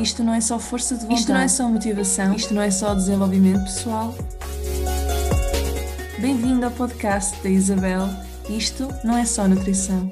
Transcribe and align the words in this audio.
Isto 0.00 0.22
não 0.22 0.34
é 0.34 0.40
só 0.42 0.58
força 0.58 0.94
de 0.94 1.02
vontade. 1.02 1.20
Isto 1.20 1.32
não 1.32 1.40
é 1.40 1.48
só 1.48 1.68
motivação. 1.68 2.34
Isto 2.34 2.54
não 2.54 2.62
é 2.62 2.70
só 2.70 2.94
desenvolvimento 2.94 3.62
pessoal. 3.62 4.14
Bem-vindo 6.20 6.66
ao 6.66 6.70
podcast 6.70 7.42
da 7.42 7.48
Isabel. 7.48 8.02
Isto 8.50 8.88
não 9.04 9.16
é 9.16 9.24
só 9.24 9.48
nutrição. 9.48 10.10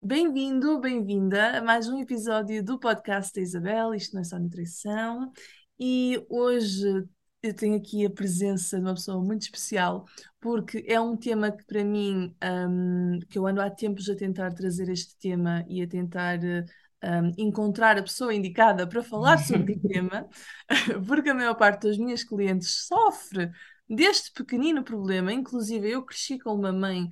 Bem-vindo, 0.00 0.80
bem-vinda 0.80 1.58
a 1.58 1.62
mais 1.62 1.88
um 1.88 1.98
episódio 2.00 2.62
do 2.62 2.78
podcast 2.78 3.34
da 3.34 3.40
Isabel. 3.40 3.92
Isto 3.92 4.14
não 4.14 4.20
é 4.20 4.24
só 4.24 4.38
nutrição. 4.38 5.32
E 5.80 6.24
hoje 6.30 7.04
eu 7.42 7.54
tenho 7.54 7.76
aqui 7.76 8.06
a 8.06 8.10
presença 8.10 8.76
de 8.76 8.82
uma 8.82 8.94
pessoa 8.94 9.22
muito 9.22 9.42
especial, 9.42 10.04
porque 10.40 10.84
é 10.86 11.00
um 11.00 11.16
tema 11.16 11.50
que 11.50 11.64
para 11.64 11.84
mim, 11.84 12.32
um, 12.68 13.18
que 13.28 13.36
eu 13.36 13.46
ando 13.46 13.60
há 13.60 13.68
tempos 13.68 14.08
a 14.08 14.14
tentar 14.14 14.54
trazer 14.54 14.88
este 14.88 15.18
tema 15.18 15.64
e 15.68 15.82
a 15.82 15.88
tentar 15.88 16.38
um, 17.06 17.32
encontrar 17.38 17.96
a 17.96 18.02
pessoa 18.02 18.34
indicada 18.34 18.86
para 18.86 19.02
falar 19.02 19.38
sobre 19.38 19.74
o 19.74 19.80
tema, 19.88 20.28
porque 21.06 21.30
a 21.30 21.34
maior 21.34 21.54
parte 21.54 21.86
das 21.86 21.96
minhas 21.96 22.24
clientes 22.24 22.86
sofre 22.86 23.50
deste 23.88 24.32
pequenino 24.32 24.82
problema, 24.82 25.32
inclusive 25.32 25.88
eu 25.88 26.04
cresci 26.04 26.38
com 26.38 26.52
uma 26.54 26.72
mãe 26.72 27.08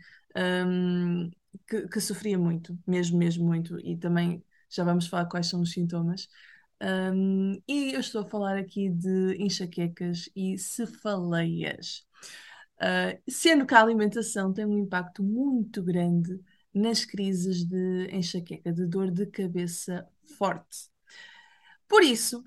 um, 0.66 1.30
que, 1.69 1.87
que 1.88 2.01
sofria 2.01 2.38
muito, 2.38 2.77
mesmo, 2.87 3.16
mesmo 3.16 3.47
muito, 3.47 3.79
e 3.80 3.97
também 3.97 4.43
já 4.69 4.83
vamos 4.83 5.07
falar 5.07 5.27
quais 5.27 5.47
são 5.47 5.61
os 5.61 5.71
sintomas. 5.71 6.29
Um, 6.83 7.63
e 7.69 7.95
eu 7.95 8.01
estou 8.01 8.23
a 8.23 8.27
falar 8.27 8.59
aqui 8.59 8.91
de 8.91 9.37
enxaquecas 9.38 10.29
e 10.35 10.59
cefaleias. 10.59 12.05
Uh, 12.74 13.16
sendo 13.30 13.65
que 13.65 13.74
a 13.74 13.80
alimentação 13.80 14.52
tem 14.52 14.66
um 14.66 14.77
impacto 14.77 15.23
muito 15.23 15.80
grande 15.80 16.41
nas 16.74 17.05
crises 17.05 17.64
de 17.64 18.09
enxaqueca, 18.12 18.73
de 18.73 18.87
dor 18.87 19.10
de 19.10 19.27
cabeça 19.27 20.06
forte. 20.37 20.88
Por 21.88 22.02
isso, 22.02 22.43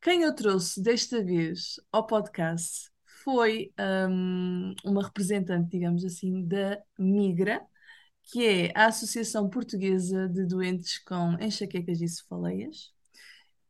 quem 0.00 0.22
eu 0.22 0.34
trouxe 0.34 0.82
desta 0.82 1.22
vez 1.22 1.80
ao 1.90 2.06
podcast 2.06 2.90
foi 3.24 3.72
um, 4.08 4.74
uma 4.84 5.04
representante, 5.04 5.70
digamos 5.70 6.04
assim, 6.04 6.46
da 6.46 6.82
Migra, 6.98 7.60
que 8.22 8.46
é 8.46 8.72
a 8.74 8.86
Associação 8.86 9.48
Portuguesa 9.48 10.28
de 10.28 10.46
Doentes 10.46 10.98
com 10.98 11.32
Enxaquecas 11.40 12.00
e 12.00 12.08
Cefaleias. 12.08 12.92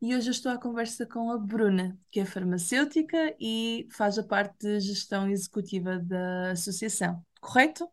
E 0.01 0.15
hoje 0.15 0.29
eu 0.29 0.31
estou 0.31 0.51
à 0.51 0.57
conversa 0.57 1.05
com 1.05 1.31
a 1.31 1.37
Bruna, 1.37 1.97
que 2.09 2.19
é 2.19 2.25
farmacêutica 2.25 3.35
e 3.39 3.87
faz 3.91 4.17
a 4.17 4.23
parte 4.23 4.57
de 4.59 4.79
gestão 4.79 5.29
executiva 5.29 5.99
da 5.99 6.51
associação, 6.51 7.23
correto? 7.39 7.87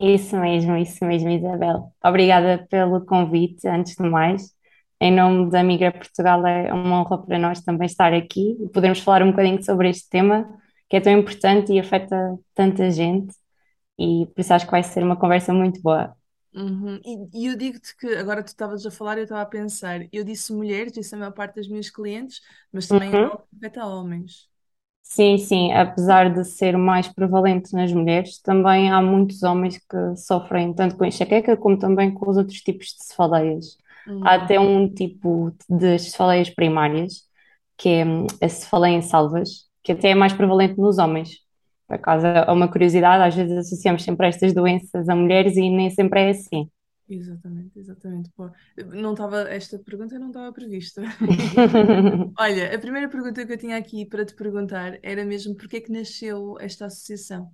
Isso 0.00 0.36
mesmo, 0.38 0.76
isso 0.76 1.04
mesmo, 1.04 1.28
Isabel. 1.30 1.92
Obrigada 2.04 2.66
pelo 2.70 3.04
convite, 3.04 3.68
antes 3.68 3.94
de 3.96 4.02
mais. 4.08 4.54
Em 5.00 5.12
nome 5.14 5.50
da 5.50 5.62
Migra 5.62 5.92
Portugal, 5.92 6.46
é 6.46 6.72
uma 6.72 7.00
honra 7.02 7.18
para 7.26 7.38
nós 7.38 7.60
também 7.62 7.86
estar 7.86 8.12
aqui 8.14 8.56
e 8.62 8.68
podermos 8.70 9.00
falar 9.00 9.22
um 9.22 9.30
bocadinho 9.30 9.62
sobre 9.62 9.90
este 9.90 10.08
tema 10.08 10.46
que 10.88 10.96
é 10.96 11.00
tão 11.00 11.12
importante 11.12 11.72
e 11.72 11.78
afeta 11.80 12.16
tanta 12.54 12.90
gente. 12.90 13.34
E 13.98 14.26
por 14.34 14.40
isso 14.42 14.54
acho 14.54 14.66
que 14.66 14.72
vai 14.72 14.82
ser 14.84 15.04
uma 15.04 15.16
conversa 15.18 15.52
muito 15.54 15.80
boa. 15.82 16.14
Uhum. 16.52 16.96
E, 17.32 17.42
e 17.44 17.46
eu 17.46 17.56
digo-te 17.56 17.96
que 17.96 18.08
agora 18.16 18.42
tu 18.42 18.48
estavas 18.48 18.84
a 18.84 18.90
falar 18.90 19.16
e 19.16 19.20
eu 19.20 19.24
estava 19.24 19.42
a 19.42 19.46
pensar, 19.46 20.00
eu 20.12 20.24
disse 20.24 20.52
mulheres, 20.52 20.92
disse 20.92 21.14
a 21.14 21.18
maior 21.18 21.30
parte 21.32 21.56
das 21.56 21.68
minhas 21.68 21.90
clientes, 21.90 22.40
mas 22.72 22.88
também 22.88 23.14
Uhum. 23.14 23.30
afeta 23.56 23.86
homens. 23.86 24.49
Sim, 25.02 25.38
sim, 25.38 25.72
apesar 25.72 26.32
de 26.32 26.44
ser 26.44 26.76
mais 26.78 27.08
prevalente 27.08 27.72
nas 27.74 27.92
mulheres, 27.92 28.40
também 28.40 28.90
há 28.90 29.02
muitos 29.02 29.42
homens 29.42 29.76
que 29.78 30.16
sofrem 30.16 30.72
tanto 30.72 30.96
com 30.96 31.04
enxaqueca 31.04 31.56
como 31.56 31.76
também 31.78 32.12
com 32.14 32.30
os 32.30 32.36
outros 32.36 32.60
tipos 32.60 32.86
de 32.88 33.04
cefaleias. 33.04 33.76
Há 34.20 34.34
Uhum. 34.34 34.36
até 34.36 34.60
um 34.60 34.88
tipo 34.92 35.52
de 35.68 35.98
cefaleias 35.98 36.48
primárias, 36.50 37.24
que 37.76 37.88
é 37.88 38.04
hum, 38.04 38.26
a 38.40 38.48
cefaleia 38.48 38.96
em 38.96 39.02
salvas, 39.02 39.68
que 39.82 39.92
até 39.92 40.10
é 40.10 40.14
mais 40.14 40.32
prevalente 40.32 40.78
nos 40.78 40.98
homens. 40.98 41.30
Por 41.88 41.94
acaso 41.96 42.26
é 42.26 42.50
uma 42.52 42.68
curiosidade, 42.70 43.24
às 43.24 43.34
vezes 43.34 43.56
associamos 43.58 44.04
sempre 44.04 44.28
estas 44.28 44.52
doenças 44.54 45.08
a 45.08 45.16
mulheres 45.16 45.56
e 45.56 45.68
nem 45.70 45.90
sempre 45.90 46.20
é 46.20 46.30
assim. 46.30 46.70
Exatamente, 47.12 47.76
exatamente. 47.76 48.30
Pô, 48.36 48.48
não 48.94 49.12
estava, 49.12 49.40
esta 49.50 49.76
pergunta 49.80 50.16
não 50.16 50.28
estava 50.28 50.52
prevista. 50.52 51.02
Olha, 52.38 52.72
a 52.72 52.78
primeira 52.78 53.08
pergunta 53.08 53.44
que 53.44 53.52
eu 53.52 53.58
tinha 53.58 53.76
aqui 53.76 54.06
para 54.06 54.24
te 54.24 54.34
perguntar 54.34 54.96
era 55.02 55.24
mesmo 55.24 55.56
porque 55.56 55.78
é 55.78 55.80
que 55.80 55.90
nasceu 55.90 56.56
esta 56.60 56.86
associação? 56.86 57.52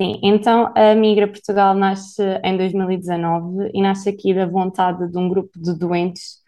Sim, 0.00 0.20
então 0.22 0.72
a 0.76 0.94
Migra 0.94 1.26
Portugal 1.26 1.74
nasce 1.74 2.22
em 2.44 2.56
2019 2.56 3.70
e 3.74 3.82
nasce 3.82 4.08
aqui 4.08 4.32
da 4.32 4.46
vontade 4.46 5.10
de 5.10 5.18
um 5.18 5.28
grupo 5.28 5.58
de 5.60 5.76
doentes 5.76 6.40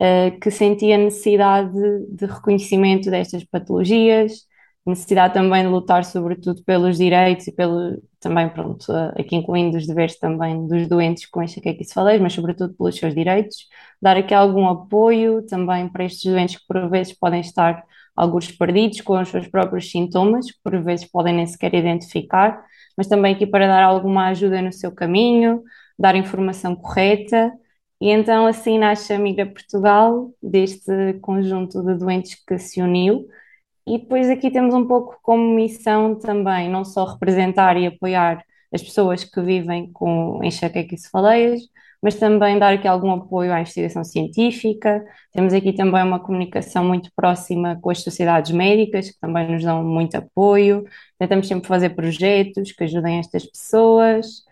eh, 0.00 0.32
que 0.32 0.50
sentia 0.50 0.98
necessidade 0.98 1.72
de 2.10 2.26
reconhecimento 2.26 3.10
destas 3.10 3.44
patologias, 3.44 4.46
necessidade 4.86 5.34
também 5.34 5.62
de 5.62 5.68
lutar 5.68 6.04
sobretudo 6.04 6.62
pelos 6.64 6.98
direitos 6.98 7.46
e 7.46 7.52
pelo, 7.52 8.02
também, 8.20 8.48
pronto, 8.48 8.92
aqui 9.18 9.36
incluindo 9.36 9.76
os 9.78 9.86
deveres 9.86 10.18
também 10.18 10.66
dos 10.66 10.86
doentes 10.88 11.26
com 11.26 11.42
enxaqueca 11.42 11.82
e 11.82 11.84
cefaleia, 11.84 12.20
mas 12.20 12.32
sobretudo 12.34 12.74
pelos 12.74 12.96
seus 12.96 13.14
direitos, 13.14 13.66
dar 14.00 14.16
aqui 14.16 14.34
algum 14.34 14.66
apoio 14.68 15.44
também 15.46 15.88
para 15.88 16.04
estes 16.04 16.30
doentes 16.30 16.56
que 16.58 16.66
por 16.66 16.88
vezes 16.90 17.12
podem 17.18 17.40
estar 17.40 17.82
alguns 18.16 18.50
perdidos 18.50 19.00
com 19.00 19.20
os 19.20 19.28
seus 19.28 19.48
próprios 19.48 19.90
sintomas, 19.90 20.50
que 20.50 20.58
por 20.62 20.80
vezes 20.82 21.06
podem 21.10 21.34
nem 21.34 21.46
sequer 21.46 21.74
identificar, 21.74 22.64
mas 22.96 23.06
também 23.08 23.34
aqui 23.34 23.46
para 23.46 23.66
dar 23.66 23.82
alguma 23.82 24.28
ajuda 24.28 24.62
no 24.62 24.72
seu 24.72 24.92
caminho, 24.92 25.62
dar 25.98 26.14
informação 26.14 26.76
correta 26.76 27.52
e 28.00 28.10
então 28.10 28.46
assim 28.46 28.78
nasce 28.78 29.12
a 29.12 29.18
Migra 29.18 29.46
Portugal, 29.46 30.30
deste 30.42 31.14
conjunto 31.22 31.82
de 31.82 31.94
doentes 31.96 32.34
que 32.46 32.58
se 32.58 32.82
uniu. 32.82 33.26
E 33.86 33.98
depois 33.98 34.30
aqui 34.30 34.50
temos 34.50 34.74
um 34.74 34.86
pouco 34.86 35.18
como 35.22 35.54
missão 35.54 36.14
também, 36.18 36.70
não 36.70 36.84
só 36.84 37.04
representar 37.04 37.76
e 37.76 37.86
apoiar 37.86 38.44
as 38.72 38.82
pessoas 38.82 39.24
que 39.24 39.40
vivem 39.42 39.92
com 39.92 40.40
enxaqueca 40.42 40.94
e 40.94 40.98
cefaleias, 40.98 41.60
mas 42.02 42.16
também 42.16 42.58
dar 42.58 42.74
aqui 42.74 42.88
algum 42.88 43.12
apoio 43.12 43.52
à 43.52 43.60
investigação 43.60 44.04
científica. 44.04 45.04
Temos 45.32 45.52
aqui 45.54 45.72
também 45.72 46.02
uma 46.02 46.20
comunicação 46.20 46.84
muito 46.84 47.10
próxima 47.14 47.78
com 47.80 47.90
as 47.90 48.02
sociedades 48.02 48.52
médicas, 48.52 49.10
que 49.10 49.18
também 49.20 49.50
nos 49.50 49.62
dão 49.62 49.84
muito 49.84 50.16
apoio. 50.16 50.84
Tentamos 51.18 51.48
sempre 51.48 51.68
fazer 51.68 51.90
projetos 51.90 52.72
que 52.72 52.84
ajudem 52.84 53.18
estas 53.18 53.46
pessoas 53.46 54.44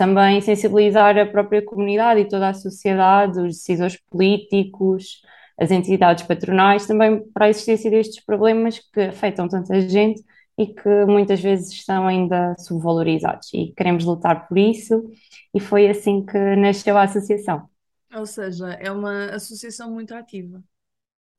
também 0.00 0.40
sensibilizar 0.40 1.18
a 1.18 1.26
própria 1.26 1.62
comunidade 1.62 2.20
e 2.20 2.24
toda 2.28 2.48
a 2.48 2.54
sociedade, 2.54 3.38
os 3.38 3.56
decisores 3.56 3.98
políticos, 4.10 5.20
as 5.60 5.70
entidades 5.70 6.24
patronais, 6.24 6.86
também 6.86 7.22
para 7.32 7.46
a 7.46 7.48
existência 7.50 7.90
destes 7.90 8.24
problemas 8.24 8.78
que 8.78 9.00
afetam 9.00 9.46
tanta 9.46 9.80
gente 9.82 10.22
e 10.56 10.66
que 10.66 11.04
muitas 11.06 11.40
vezes 11.40 11.70
estão 11.70 12.06
ainda 12.06 12.54
subvalorizados. 12.58 13.52
E 13.52 13.72
queremos 13.76 14.04
lutar 14.04 14.48
por 14.48 14.58
isso, 14.58 15.10
e 15.54 15.60
foi 15.60 15.88
assim 15.88 16.24
que 16.24 16.38
nasceu 16.56 16.96
a 16.96 17.02
associação. 17.02 17.68
Ou 18.14 18.26
seja, 18.26 18.70
é 18.72 18.90
uma 18.90 19.26
associação 19.26 19.92
muito 19.92 20.14
ativa. 20.14 20.62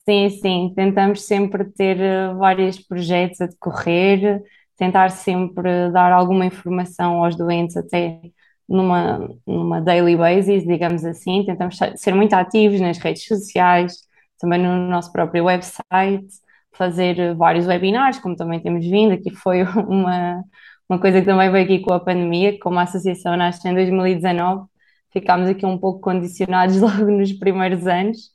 Sim, 0.07 0.29
sim, 0.29 0.73
tentamos 0.75 1.23
sempre 1.23 1.63
ter 1.65 1.99
eh, 1.99 2.33
vários 2.33 2.79
projetos 2.79 3.39
a 3.41 3.45
decorrer, 3.45 4.41
tentar 4.75 5.09
sempre 5.09 5.91
dar 5.91 6.11
alguma 6.11 6.45
informação 6.45 7.23
aos 7.23 7.35
doentes, 7.35 7.77
até 7.77 8.19
numa, 8.67 9.29
numa 9.45 9.79
daily 9.79 10.15
basis, 10.15 10.65
digamos 10.65 11.05
assim. 11.05 11.45
Tentamos 11.45 11.77
ser 11.97 12.15
muito 12.15 12.33
ativos 12.33 12.79
nas 12.81 12.97
redes 12.97 13.27
sociais, 13.27 13.97
também 14.41 14.59
no 14.61 14.87
nosso 14.89 15.11
próprio 15.11 15.45
website, 15.45 16.27
fazer 16.73 17.35
vários 17.35 17.67
webinars, 17.67 18.19
como 18.19 18.35
também 18.35 18.59
temos 18.59 18.85
vindo. 18.85 19.13
Aqui 19.13 19.31
foi 19.31 19.63
uma, 19.87 20.43
uma 20.89 20.99
coisa 20.99 21.19
que 21.21 21.25
também 21.25 21.51
veio 21.51 21.65
aqui 21.65 21.79
com 21.79 21.93
a 21.93 21.99
pandemia, 21.99 22.57
como 22.59 22.79
a 22.79 22.83
associação 22.83 23.37
nasce 23.37 23.67
em 23.67 23.73
2019, 23.73 24.65
ficámos 25.13 25.49
aqui 25.49 25.65
um 25.65 25.77
pouco 25.77 26.01
condicionados 26.01 26.79
logo 26.81 27.05
nos 27.11 27.31
primeiros 27.33 27.87
anos 27.87 28.31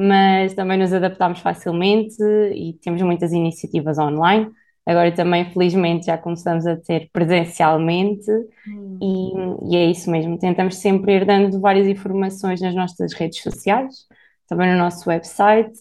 mas 0.00 0.54
também 0.54 0.78
nos 0.78 0.92
adaptámos 0.92 1.40
facilmente 1.40 2.22
e 2.54 2.74
temos 2.80 3.02
muitas 3.02 3.32
iniciativas 3.32 3.98
online. 3.98 4.48
Agora 4.86 5.10
também, 5.10 5.50
felizmente, 5.52 6.06
já 6.06 6.16
começamos 6.16 6.64
a 6.68 6.76
ter 6.76 7.10
presencialmente 7.12 8.30
Hum. 8.66 8.98
e, 9.02 9.74
e 9.74 9.76
é 9.76 9.86
isso 9.90 10.08
mesmo. 10.08 10.38
Tentamos 10.38 10.76
sempre 10.76 11.16
ir 11.16 11.24
dando 11.24 11.60
várias 11.60 11.88
informações 11.88 12.60
nas 12.60 12.74
nossas 12.76 13.12
redes 13.12 13.42
sociais, 13.42 14.06
também 14.48 14.72
no 14.72 14.78
nosso 14.78 15.08
website 15.08 15.72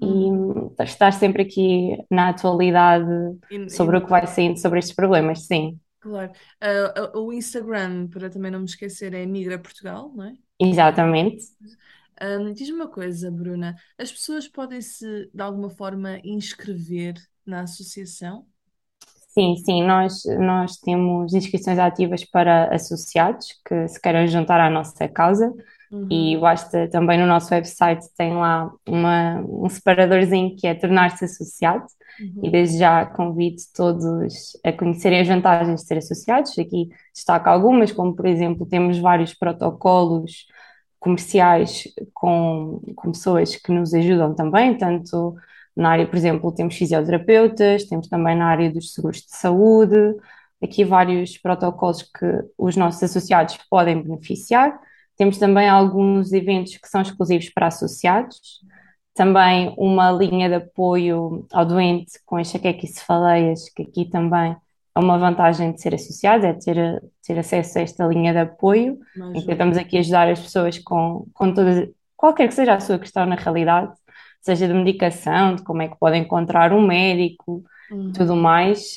e 0.00 0.28
Hum. 0.28 0.40
estar 0.80 1.12
sempre 1.12 1.42
aqui 1.42 1.96
na 2.10 2.30
atualidade 2.30 3.06
E, 3.50 3.56
e 3.56 3.58
sobre 3.66 3.98
o 3.98 4.02
que 4.04 4.10
vai 4.10 4.26
saindo 4.26 4.58
sobre 4.58 4.78
estes 4.78 4.94
problemas, 4.94 5.46
sim. 5.46 5.78
Claro. 6.00 6.32
Ah, 6.60 7.12
o 7.18 7.32
Instagram, 7.32 8.08
para 8.08 8.30
também 8.30 8.50
não 8.50 8.60
me 8.60 8.64
esquecer, 8.66 9.12
é 9.14 9.26
Migra 9.26 9.58
Portugal, 9.58 10.12
não 10.14 10.24
é? 10.24 10.34
Exatamente. 10.60 11.48
Ahm, 12.20 12.52
diz-me 12.52 12.74
uma 12.76 12.88
coisa, 12.90 13.30
Bruna, 13.30 13.76
as 13.98 14.12
pessoas 14.12 14.46
podem 14.48 14.80
se 14.82 15.30
de 15.32 15.42
alguma 15.42 15.70
forma 15.70 16.18
inscrever 16.24 17.14
na 17.46 17.62
associação? 17.62 18.46
Sim, 19.28 19.56
sim, 19.58 19.82
nós, 19.86 20.22
nós 20.40 20.76
temos 20.78 21.32
inscrições 21.34 21.78
ativas 21.78 22.24
para 22.24 22.74
associados 22.74 23.46
que 23.64 23.86
se 23.88 24.00
queiram 24.00 24.26
juntar 24.26 24.60
à 24.60 24.68
nossa 24.68 25.08
causa. 25.08 25.52
E 26.10 26.34
Uhum, 26.34 26.40
basta 26.40 26.88
também 26.88 27.18
no 27.18 27.26
nosso 27.26 27.52
website 27.52 28.06
tem 28.16 28.34
lá 28.34 28.70
uma, 28.86 29.40
um 29.40 29.68
separadorzinho 29.68 30.56
que 30.56 30.66
é 30.66 30.74
tornar-se 30.74 31.24
associado. 31.24 31.84
E 32.18 32.24
uhum, 32.46 32.50
desde 32.50 32.78
já 32.78 33.06
convido 33.06 33.56
todos 33.74 34.56
a 34.64 34.72
conhecerem 34.72 35.20
as 35.20 35.28
vantagens 35.28 35.80
de 35.80 35.86
ser 35.86 35.98
associados. 35.98 36.58
Aqui 36.58 36.88
destaco 37.14 37.48
algumas, 37.48 37.92
como 37.92 38.14
por 38.14 38.26
exemplo, 38.26 38.66
temos 38.66 38.98
vários 38.98 39.34
protocolos 39.34 40.46
comerciais 40.98 41.88
com, 42.12 42.80
com 42.94 43.12
pessoas 43.12 43.56
que 43.56 43.72
nos 43.72 43.94
ajudam 43.94 44.34
também, 44.34 44.76
tanto 44.76 45.34
na 45.74 45.90
área, 45.92 46.06
por 46.06 46.16
exemplo, 46.16 46.52
temos 46.52 46.76
fisioterapeutas, 46.76 47.84
temos 47.84 48.08
também 48.08 48.36
na 48.36 48.46
área 48.46 48.70
dos 48.70 48.92
seguros 48.92 49.22
de 49.22 49.34
saúde, 49.34 49.96
aqui 50.62 50.84
vários 50.84 51.38
protocolos 51.38 52.02
que 52.02 52.26
os 52.58 52.76
nossos 52.76 53.02
associados 53.02 53.58
podem 53.70 54.02
beneficiar. 54.02 54.78
Temos 55.20 55.36
também 55.36 55.68
alguns 55.68 56.32
eventos 56.32 56.78
que 56.78 56.88
são 56.88 57.02
exclusivos 57.02 57.50
para 57.50 57.66
associados, 57.66 58.40
também 59.14 59.74
uma 59.76 60.10
linha 60.10 60.48
de 60.48 60.54
apoio 60.54 61.46
ao 61.52 61.66
doente 61.66 62.12
com 62.24 62.40
enxaqueca 62.40 62.86
e 62.86 62.88
cefaleias, 62.88 63.68
que 63.68 63.82
aqui 63.82 64.06
também 64.06 64.56
é 64.96 64.98
uma 64.98 65.18
vantagem 65.18 65.72
de 65.72 65.82
ser 65.82 65.94
associado, 65.94 66.46
é 66.46 66.54
ter, 66.54 67.02
ter 67.22 67.38
acesso 67.38 67.78
a 67.78 67.82
esta 67.82 68.06
linha 68.06 68.32
de 68.32 68.38
apoio, 68.38 68.98
ajuda. 69.36 69.52
estamos 69.52 69.76
aqui 69.76 69.98
ajudar 69.98 70.26
as 70.26 70.40
pessoas 70.40 70.78
com, 70.78 71.26
com 71.34 71.52
todas, 71.52 71.86
qualquer 72.16 72.48
que 72.48 72.54
seja 72.54 72.72
a 72.72 72.80
sua 72.80 72.98
questão 72.98 73.26
na 73.26 73.34
realidade, 73.34 73.92
seja 74.40 74.66
de 74.66 74.72
medicação, 74.72 75.54
de 75.54 75.62
como 75.62 75.82
é 75.82 75.88
que 75.88 75.98
podem 75.98 76.22
encontrar 76.22 76.72
um 76.72 76.80
médico, 76.80 77.62
tudo 78.14 78.32
Uhum, 78.32 78.40
mais. 78.40 78.94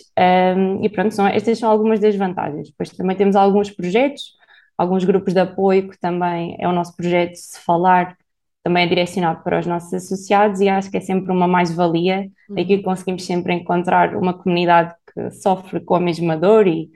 Um, 0.55 0.85
e 0.85 0.87
pronto, 0.87 1.13
são, 1.13 1.27
estas 1.27 1.59
são 1.59 1.69
algumas 1.69 1.99
das 1.99 2.15
vantagens. 2.15 2.69
Depois 2.69 2.91
também 2.91 3.17
temos 3.17 3.35
alguns 3.35 3.69
projetos, 3.69 4.37
alguns 4.77 5.03
grupos 5.03 5.33
de 5.33 5.39
apoio, 5.39 5.89
que 5.89 5.99
também 5.99 6.55
é 6.59 6.67
o 6.67 6.71
nosso 6.71 6.95
projeto 6.95 7.35
Se 7.35 7.59
Falar, 7.59 8.17
também 8.63 8.85
é 8.85 8.87
direcionado 8.87 9.43
para 9.43 9.59
os 9.59 9.65
nossos 9.65 9.93
associados 9.93 10.61
e 10.61 10.69
acho 10.69 10.89
que 10.89 10.97
é 10.97 11.01
sempre 11.01 11.31
uma 11.31 11.47
mais-valia. 11.47 12.29
Aqui 12.57 12.75
uhum. 12.75 12.81
conseguimos 12.83 13.25
sempre 13.25 13.53
encontrar 13.53 14.15
uma 14.15 14.33
comunidade 14.33 14.93
que 15.13 15.31
sofre 15.31 15.81
com 15.81 15.95
a 15.95 15.99
mesma 15.99 16.37
dor 16.37 16.67
e, 16.67 16.89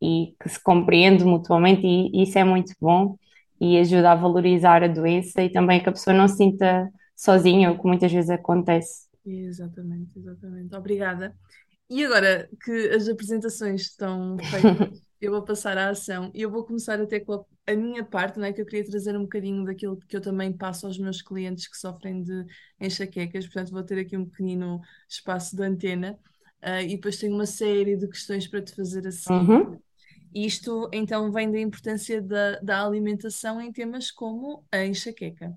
e 0.00 0.34
que 0.40 0.48
se 0.48 0.60
compreende 0.60 1.24
mutuamente, 1.24 1.86
e, 1.86 2.10
e 2.12 2.22
isso 2.24 2.38
é 2.38 2.44
muito 2.44 2.72
bom 2.80 3.16
e 3.60 3.78
ajuda 3.78 4.10
a 4.10 4.16
valorizar 4.16 4.82
a 4.82 4.88
doença 4.88 5.40
e 5.40 5.48
também 5.48 5.80
que 5.80 5.88
a 5.88 5.92
pessoa 5.92 6.12
não 6.12 6.26
se 6.26 6.38
sinta 6.38 6.90
sozinha, 7.14 7.70
o 7.70 7.78
que 7.78 7.86
muitas 7.86 8.10
vezes 8.10 8.28
acontece. 8.28 9.06
Exatamente, 9.24 10.18
exatamente. 10.18 10.74
Obrigada. 10.74 11.32
E 11.88 12.04
agora 12.04 12.48
que 12.64 12.88
as 12.88 13.08
apresentações 13.08 13.82
estão 13.82 14.36
feitas, 14.38 15.00
eu 15.22 15.32
vou 15.32 15.44
passar 15.44 15.78
à 15.78 15.90
ação 15.90 16.30
e 16.34 16.42
eu 16.42 16.50
vou 16.50 16.64
começar 16.64 17.00
até 17.00 17.20
com 17.20 17.34
a, 17.34 17.44
a 17.72 17.76
minha 17.76 18.04
parte, 18.04 18.38
não 18.38 18.46
é? 18.46 18.52
Que 18.52 18.60
eu 18.62 18.66
queria 18.66 18.84
trazer 18.84 19.16
um 19.16 19.22
bocadinho 19.22 19.64
daquilo 19.64 19.96
que 19.98 20.16
eu 20.16 20.20
também 20.20 20.52
passo 20.52 20.86
aos 20.86 20.98
meus 20.98 21.22
clientes 21.22 21.68
que 21.68 21.76
sofrem 21.78 22.22
de 22.22 22.46
enxaquecas, 22.80 23.46
portanto 23.46 23.70
vou 23.72 23.84
ter 23.84 23.98
aqui 24.00 24.16
um 24.16 24.26
pequenino 24.28 24.80
espaço 25.08 25.56
de 25.56 25.62
antena, 25.64 26.18
ah, 26.60 26.82
e 26.82 26.96
depois 26.96 27.18
tenho 27.18 27.34
uma 27.34 27.46
série 27.46 27.96
de 27.96 28.08
questões 28.08 28.48
para 28.48 28.62
te 28.62 28.74
fazer 28.74 29.06
a 29.06 29.12
seguir. 29.12 29.40
Uhum, 29.50 29.80
Isto 30.34 30.88
então 30.92 31.30
vem 31.32 31.50
da 31.50 31.60
importância 31.60 32.22
da, 32.22 32.58
da 32.60 32.84
alimentação 32.86 33.60
em 33.60 33.72
temas 33.72 34.10
como 34.10 34.66
a 34.72 34.84
enxaqueca. 34.84 35.54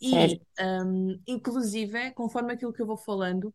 E, 0.00 0.40
um, 0.60 1.20
inclusive, 1.26 2.12
conforme 2.12 2.54
aquilo 2.54 2.72
que 2.72 2.82
eu 2.82 2.86
vou 2.86 2.96
falando, 2.96 3.46
uh, 3.48 3.52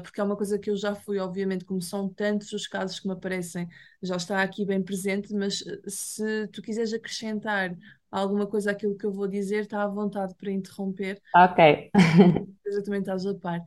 porque 0.00 0.20
é 0.20 0.24
uma 0.24 0.36
coisa 0.36 0.58
que 0.58 0.70
eu 0.70 0.76
já 0.76 0.94
fui, 0.94 1.18
obviamente, 1.18 1.64
como 1.64 1.80
são 1.82 2.08
tantos 2.08 2.52
os 2.52 2.66
casos 2.66 2.98
que 3.00 3.06
me 3.06 3.12
aparecem, 3.14 3.68
já 4.02 4.16
está 4.16 4.42
aqui 4.42 4.64
bem 4.64 4.82
presente, 4.82 5.32
mas 5.34 5.60
uh, 5.62 5.80
se 5.90 6.48
tu 6.48 6.62
quiseres 6.62 6.92
acrescentar 6.92 7.76
alguma 8.10 8.46
coisa 8.46 8.72
àquilo 8.72 8.96
que 8.96 9.06
eu 9.06 9.12
vou 9.12 9.28
dizer, 9.28 9.62
está 9.62 9.82
à 9.82 9.88
vontade 9.88 10.34
para 10.36 10.50
interromper, 10.50 11.20
Ok. 11.32 11.58
exatamente 12.66 13.02
estás 13.10 13.26
a 13.26 13.34
par. 13.34 13.60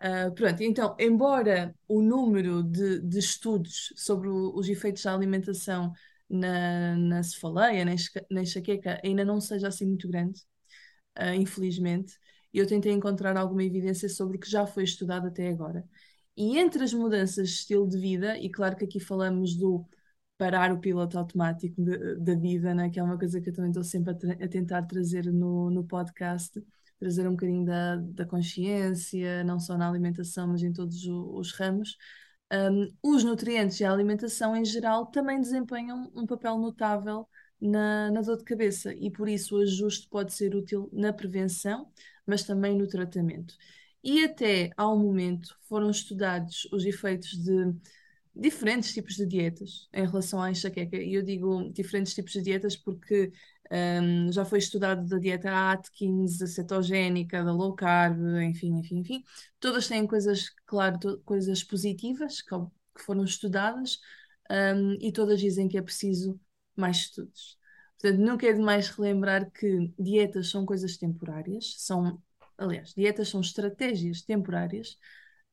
Uh, 0.00 0.32
pronto, 0.34 0.62
então, 0.62 0.96
embora 0.98 1.74
o 1.88 2.02
número 2.02 2.62
de, 2.62 3.00
de 3.00 3.18
estudos 3.18 3.92
sobre 3.96 4.28
o- 4.28 4.52
os 4.56 4.68
efeitos 4.68 5.02
da 5.04 5.14
alimentação 5.14 5.92
na, 6.28 6.96
na 6.96 7.22
cefaleia, 7.22 7.84
na 8.30 8.42
enxaqueca, 8.42 9.00
ainda 9.04 9.24
não 9.24 9.40
seja 9.40 9.68
assim 9.68 9.86
muito 9.86 10.08
grande, 10.08 10.40
uh, 11.18 11.34
infelizmente, 11.34 12.14
e 12.52 12.58
eu 12.58 12.66
tentei 12.66 12.92
encontrar 12.92 13.36
alguma 13.36 13.64
evidência 13.64 14.08
sobre 14.08 14.36
o 14.36 14.40
que 14.40 14.50
já 14.50 14.66
foi 14.66 14.84
estudado 14.84 15.26
até 15.28 15.48
agora. 15.48 15.84
E 16.36 16.58
entre 16.58 16.82
as 16.84 16.92
mudanças 16.92 17.48
de 17.48 17.54
estilo 17.54 17.88
de 17.88 17.98
vida, 17.98 18.38
e 18.38 18.50
claro 18.50 18.76
que 18.76 18.84
aqui 18.84 19.00
falamos 19.00 19.54
do 19.56 19.84
parar 20.38 20.72
o 20.72 20.80
piloto 20.80 21.18
automático 21.18 21.80
da 22.18 22.34
vida, 22.34 22.74
né, 22.74 22.90
que 22.90 22.98
é 22.98 23.02
uma 23.02 23.18
coisa 23.18 23.40
que 23.40 23.50
eu 23.50 23.54
também 23.54 23.70
estou 23.70 23.84
sempre 23.84 24.12
a, 24.12 24.14
tra- 24.14 24.44
a 24.44 24.48
tentar 24.48 24.82
trazer 24.82 25.26
no, 25.32 25.70
no 25.70 25.84
podcast, 25.84 26.60
trazer 26.98 27.28
um 27.28 27.32
bocadinho 27.32 27.64
da, 27.64 27.96
da 27.96 28.26
consciência, 28.26 29.44
não 29.44 29.60
só 29.60 29.76
na 29.76 29.88
alimentação, 29.88 30.48
mas 30.48 30.62
em 30.62 30.72
todos 30.72 31.04
os 31.06 31.52
ramos. 31.52 31.96
Um, 32.52 32.88
os 33.02 33.24
nutrientes 33.24 33.80
e 33.80 33.84
a 33.84 33.92
alimentação 33.92 34.54
em 34.54 34.64
geral 34.64 35.06
também 35.06 35.40
desempenham 35.40 36.10
um 36.14 36.26
papel 36.26 36.58
notável 36.58 37.26
na, 37.60 38.10
na 38.10 38.20
dor 38.20 38.36
de 38.36 38.44
cabeça 38.44 38.92
e 38.94 39.10
por 39.10 39.28
isso 39.28 39.56
o 39.56 39.62
ajuste 39.62 40.08
pode 40.08 40.34
ser 40.34 40.54
útil 40.54 40.90
na 40.92 41.12
prevenção, 41.12 41.90
mas 42.26 42.42
também 42.44 42.76
no 42.76 42.86
tratamento. 42.88 43.54
E 44.02 44.24
até 44.24 44.70
ao 44.76 44.98
momento 44.98 45.56
foram 45.68 45.90
estudados 45.90 46.68
os 46.72 46.84
efeitos 46.84 47.30
de 47.36 47.74
diferentes 48.34 48.92
tipos 48.94 49.14
de 49.16 49.26
dietas 49.26 49.88
em 49.92 50.06
relação 50.06 50.40
à 50.42 50.50
enxaqueca. 50.50 50.96
E 50.96 51.14
eu 51.14 51.22
digo 51.22 51.70
diferentes 51.72 52.14
tipos 52.14 52.32
de 52.32 52.42
dietas 52.42 52.76
porque 52.76 53.32
hum, 53.70 54.32
já 54.32 54.44
foi 54.44 54.58
estudado 54.58 55.06
da 55.08 55.18
dieta 55.18 55.50
Atkins, 55.72 56.40
a 56.42 56.46
cetogénica, 56.46 57.44
da 57.44 57.52
low 57.52 57.74
carb, 57.74 58.18
enfim, 58.42 58.78
enfim, 58.78 58.98
enfim. 58.98 59.24
Todas 59.60 59.86
têm 59.88 60.06
coisas, 60.06 60.48
claro, 60.66 60.98
coisas 61.24 61.62
positivas 61.62 62.40
que, 62.42 62.54
que 62.96 63.02
foram 63.02 63.24
estudadas, 63.24 63.98
hum, 64.50 64.96
e 65.00 65.12
todas 65.12 65.40
dizem 65.40 65.68
que 65.68 65.78
é 65.78 65.82
preciso 65.82 66.40
mais 66.76 66.98
estudos. 66.98 67.58
Portanto, 68.02 68.20
nunca 68.20 68.46
é 68.48 68.52
demais 68.52 68.88
relembrar 68.88 69.48
que 69.52 69.92
dietas 69.98 70.50
são 70.50 70.66
coisas 70.66 70.96
temporárias, 70.96 71.76
são, 71.78 72.20
aliás, 72.58 72.92
dietas 72.94 73.28
são 73.28 73.40
estratégias 73.40 74.22
temporárias, 74.22 74.98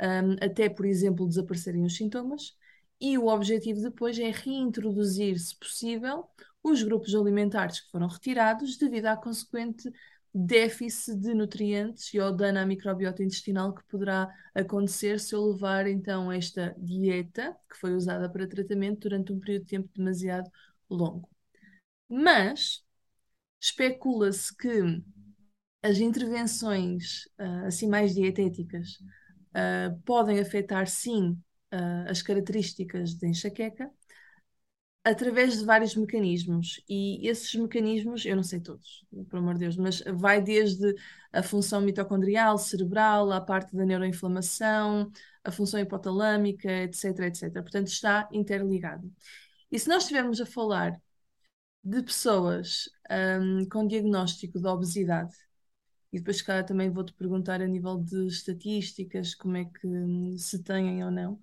hum, 0.02 0.36
até, 0.42 0.68
por 0.68 0.86
exemplo, 0.88 1.28
desaparecerem 1.28 1.84
os 1.86 1.96
sintomas, 1.96 2.58
e 3.00 3.18
o 3.20 3.28
objetivo 3.28 3.82
depois 3.82 4.18
é 4.18 4.32
reintroduzir, 4.32 5.40
se 5.40 5.56
possível, 5.58 6.28
os 6.64 6.82
grupos 6.82 7.14
alimentares 7.16 7.82
que 7.82 7.92
foram 7.92 8.08
retirados 8.08 8.78
devido 8.78 9.06
à 9.06 9.16
consequente 9.16 9.90
déficit 10.34 11.18
de 11.20 11.34
nutrientes 11.36 12.14
e 12.14 12.20
ao 12.20 12.36
dano 12.36 12.60
à 12.60 12.66
microbiota 12.66 13.24
intestinal 13.24 13.74
que 13.74 13.84
poderá 13.86 14.28
acontecer 14.56 15.20
se 15.20 15.36
eu 15.36 15.46
levar 15.46 15.88
então 15.88 16.32
esta 16.32 16.76
dieta 16.78 17.56
que 17.70 17.78
foi 17.78 17.96
usada 17.96 18.30
para 18.30 18.48
tratamento 18.48 19.02
durante 19.02 19.32
um 19.32 19.40
período 19.40 19.62
de 19.64 19.68
tempo 19.70 19.90
demasiado 19.96 20.50
longo. 20.90 21.30
Mas 22.10 22.84
especula-se 23.62 24.56
que 24.56 25.04
as 25.84 26.00
intervenções 26.00 27.30
ah, 27.38 27.68
assim 27.68 27.88
mais 27.88 28.14
dietéticas 28.14 28.98
ah, 29.54 29.96
podem 30.06 30.40
afetar 30.40 30.88
sim 30.88 31.38
ah, 31.72 32.06
as 32.10 32.22
características 32.22 33.16
da 33.16 33.28
enxaqueca 33.28 33.92
através 35.04 35.58
de 35.60 35.66
vários 35.66 35.96
mecanismos. 35.96 36.82
E 36.88 37.28
esses 37.28 37.54
mecanismos, 37.56 38.26
eu 38.26 38.36
não 38.36 38.44
sei 38.44 38.60
todos, 38.60 39.06
pelo 39.30 39.42
amor 39.42 39.54
de 39.56 39.62
Deus, 39.62 39.78
mas 39.78 40.02
vai 40.14 40.42
desde 40.42 40.94
a 41.32 41.42
função 41.44 41.82
mitocondrial, 41.82 42.58
cerebral, 42.58 43.32
à 43.32 43.42
parte 43.42 43.76
da 43.76 43.86
neuroinflamação, 43.86 45.12
a 45.44 45.52
função 45.52 45.80
hipotalâmica, 45.80 46.70
etc, 46.84 47.20
etc. 47.22 47.52
Portanto, 47.62 47.88
está 47.88 48.28
interligado. 48.32 49.12
E 49.72 49.80
se 49.80 49.88
nós 49.88 50.04
estivermos 50.04 50.42
a 50.42 50.46
falar 50.46 51.00
de 51.84 52.02
pessoas 52.04 52.90
hum, 53.42 53.68
com 53.70 53.88
diagnóstico 53.88 54.60
de 54.60 54.68
obesidade, 54.68 55.34
e 56.12 56.18
depois, 56.20 56.42
calhar, 56.42 56.66
também 56.66 56.90
vou-te 56.90 57.14
perguntar 57.14 57.62
a 57.62 57.68
nível 57.68 57.98
de 57.98 58.28
estatísticas, 58.28 59.36
como 59.36 59.58
é 59.58 59.66
que 59.66 59.88
hum, 59.88 60.38
se 60.38 60.64
têm 60.64 61.04
ou 61.04 61.12
não. 61.12 61.40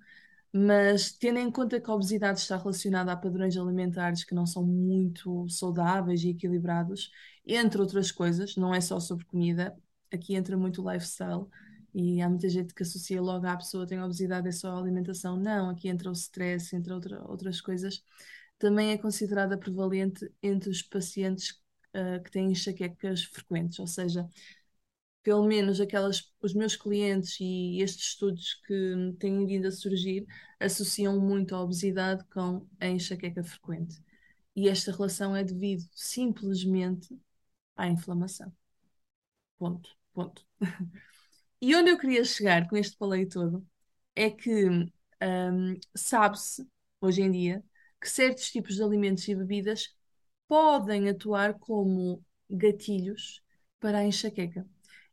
Mas 0.53 1.13
tendo 1.13 1.39
em 1.39 1.51
conta 1.51 1.81
que 1.81 1.91
a 1.91 1.95
obesidade 1.95 2.41
está 2.41 2.57
relacionada 2.57 3.13
a 3.13 3.17
padrões 3.17 3.57
alimentares 3.57 4.25
que 4.25 4.35
não 4.35 4.47
são 4.47 4.65
muito 4.65 5.49
saudáveis 5.49 6.23
e 6.25 6.31
equilibrados, 6.31 7.11
entre 7.47 7.81
outras 7.81 8.11
coisas, 8.13 8.57
não 8.57 8.75
é 8.75 8.81
só 8.81 8.99
sobre 9.01 9.25
comida, 9.27 9.77
aqui 10.13 10.35
entra 10.35 10.57
muito 10.57 10.83
o 10.83 10.93
lifestyle. 10.93 11.47
E 11.95 12.21
há 12.23 12.29
muita 12.29 12.49
gente 12.49 12.75
que 12.75 12.83
associa 12.83 13.21
logo 13.23 13.47
à 13.47 13.57
pessoa 13.57 13.87
tem 13.87 14.01
obesidade 14.03 14.49
é 14.49 14.53
só 14.53 14.71
a 14.71 14.79
alimentação. 14.79 15.37
Não, 15.37 15.71
aqui 15.71 15.89
entra 15.89 16.11
o 16.11 16.13
stress, 16.13 16.75
entre 16.77 16.93
outra, 16.93 17.23
outras 17.29 17.61
coisas. 17.61 18.03
Também 18.59 18.91
é 18.93 18.99
considerada 18.99 19.59
prevalente 19.59 20.31
entre 20.43 20.71
os 20.71 20.83
pacientes 20.83 21.61
ah, 21.93 22.21
que 22.21 22.31
têm 22.31 22.51
enxaquecas 22.53 23.25
frequentes, 23.25 23.79
ou 23.79 23.87
seja, 23.87 24.29
pelo 25.23 25.45
menos 25.45 25.81
aquelas, 25.81 26.33
os 26.41 26.55
meus 26.55 26.77
clientes 26.77 27.39
e 27.41 27.81
estes 27.83 28.09
estudos 28.11 28.55
que 28.67 29.15
têm 29.19 29.45
vindo 29.47 29.67
a 29.67 29.73
surgir 29.73 30.27
associam 30.61 31.19
muito 31.21 31.55
a 31.55 31.63
obesidade 31.63 32.25
com 32.27 32.67
a 32.81 32.87
enxaqueca 32.87 33.43
frequente. 33.43 34.01
E 34.55 34.69
esta 34.69 34.93
relação 34.93 35.35
é 35.37 35.43
devido 35.45 35.85
simplesmente 35.93 37.19
à 37.77 37.89
inflamação. 37.89 38.53
Ponto, 39.59 39.91
ponto. 40.13 40.47
E 41.63 41.75
onde 41.75 41.91
eu 41.91 41.99
queria 41.99 42.23
chegar 42.25 42.69
com 42.69 42.77
este 42.77 42.97
paleio 42.99 43.29
todo 43.29 43.67
é 44.15 44.31
que 44.31 44.67
um, 44.69 44.91
sabe-se, 45.95 46.69
hoje 47.01 47.23
em 47.23 47.31
dia, 47.31 47.65
que 48.07 48.11
certos 48.13 48.53
tipos 48.53 48.77
de 48.77 48.83
alimentos 48.85 49.27
e 49.27 49.35
bebidas 49.35 49.93
podem 50.47 51.09
atuar 51.09 51.55
como 51.59 52.25
gatilhos 52.49 53.43
para 53.81 53.99
a 53.99 54.05
enxaqueca. 54.07 54.65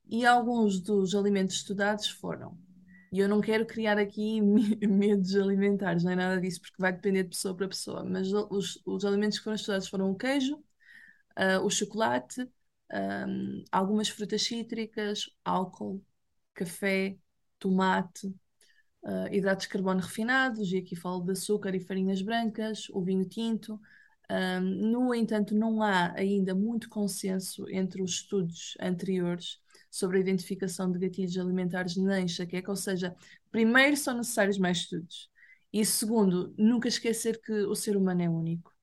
E 0.07 0.25
alguns 0.27 0.79
dos 0.79 1.15
alimentos 1.15 1.55
estudados 1.55 2.07
foram. 2.07 2.55
E 3.11 3.19
eu 3.19 3.27
não 3.27 3.41
quero 3.41 3.65
criar 3.65 3.97
aqui 3.97 4.39
medos 4.87 5.35
alimentares, 5.35 6.03
não 6.03 6.11
é 6.11 6.15
nada 6.15 6.39
disso, 6.39 6.61
porque 6.61 6.79
vai 6.79 6.93
depender 6.93 7.23
de 7.23 7.29
pessoa 7.29 7.55
para 7.55 7.67
pessoa. 7.67 8.03
Mas 8.03 8.31
os, 8.31 8.79
os 8.85 9.05
alimentos 9.05 9.39
que 9.39 9.43
foram 9.43 9.55
estudados 9.55 9.87
foram 9.87 10.11
o 10.11 10.15
queijo, 10.15 10.55
uh, 11.39 11.65
o 11.65 11.69
chocolate, 11.71 12.47
um, 12.93 13.63
algumas 13.71 14.09
frutas 14.09 14.43
cítricas, 14.43 15.29
álcool, 15.43 16.03
café, 16.53 17.17
tomate, 17.57 18.31
uh, 19.03 19.33
hidratos 19.33 19.65
de 19.65 19.69
carbono 19.69 20.01
refinados, 20.01 20.71
e 20.71 20.77
aqui 20.77 20.95
falo 20.95 21.21
de 21.21 21.31
açúcar 21.31 21.75
e 21.75 21.79
farinhas 21.79 22.21
brancas, 22.21 22.87
o 22.89 23.01
vinho 23.01 23.25
tinto. 23.25 23.79
No 24.81 25.13
entanto, 25.13 25.53
não 25.53 25.83
há 25.83 26.11
ainda 26.13 26.55
muito 26.55 26.89
consenso 26.89 27.69
entre 27.69 28.01
os 28.01 28.13
estudos 28.13 28.75
anteriores 28.81 29.59
sobre 29.91 30.17
a 30.17 30.21
identificação 30.21 30.91
de 30.91 30.97
gatilhos 30.97 31.37
alimentares 31.37 31.95
na 31.97 32.19
enxaqueca, 32.19 32.71
ou 32.71 32.75
seja, 32.75 33.15
primeiro 33.51 33.95
são 33.95 34.17
necessários 34.17 34.57
mais 34.57 34.77
estudos. 34.77 35.29
E 35.71 35.85
segundo, 35.85 36.51
nunca 36.57 36.87
esquecer 36.87 37.39
que 37.41 37.51
o 37.51 37.75
ser 37.75 37.95
humano 37.95 38.23
é 38.23 38.29
único 38.29 38.73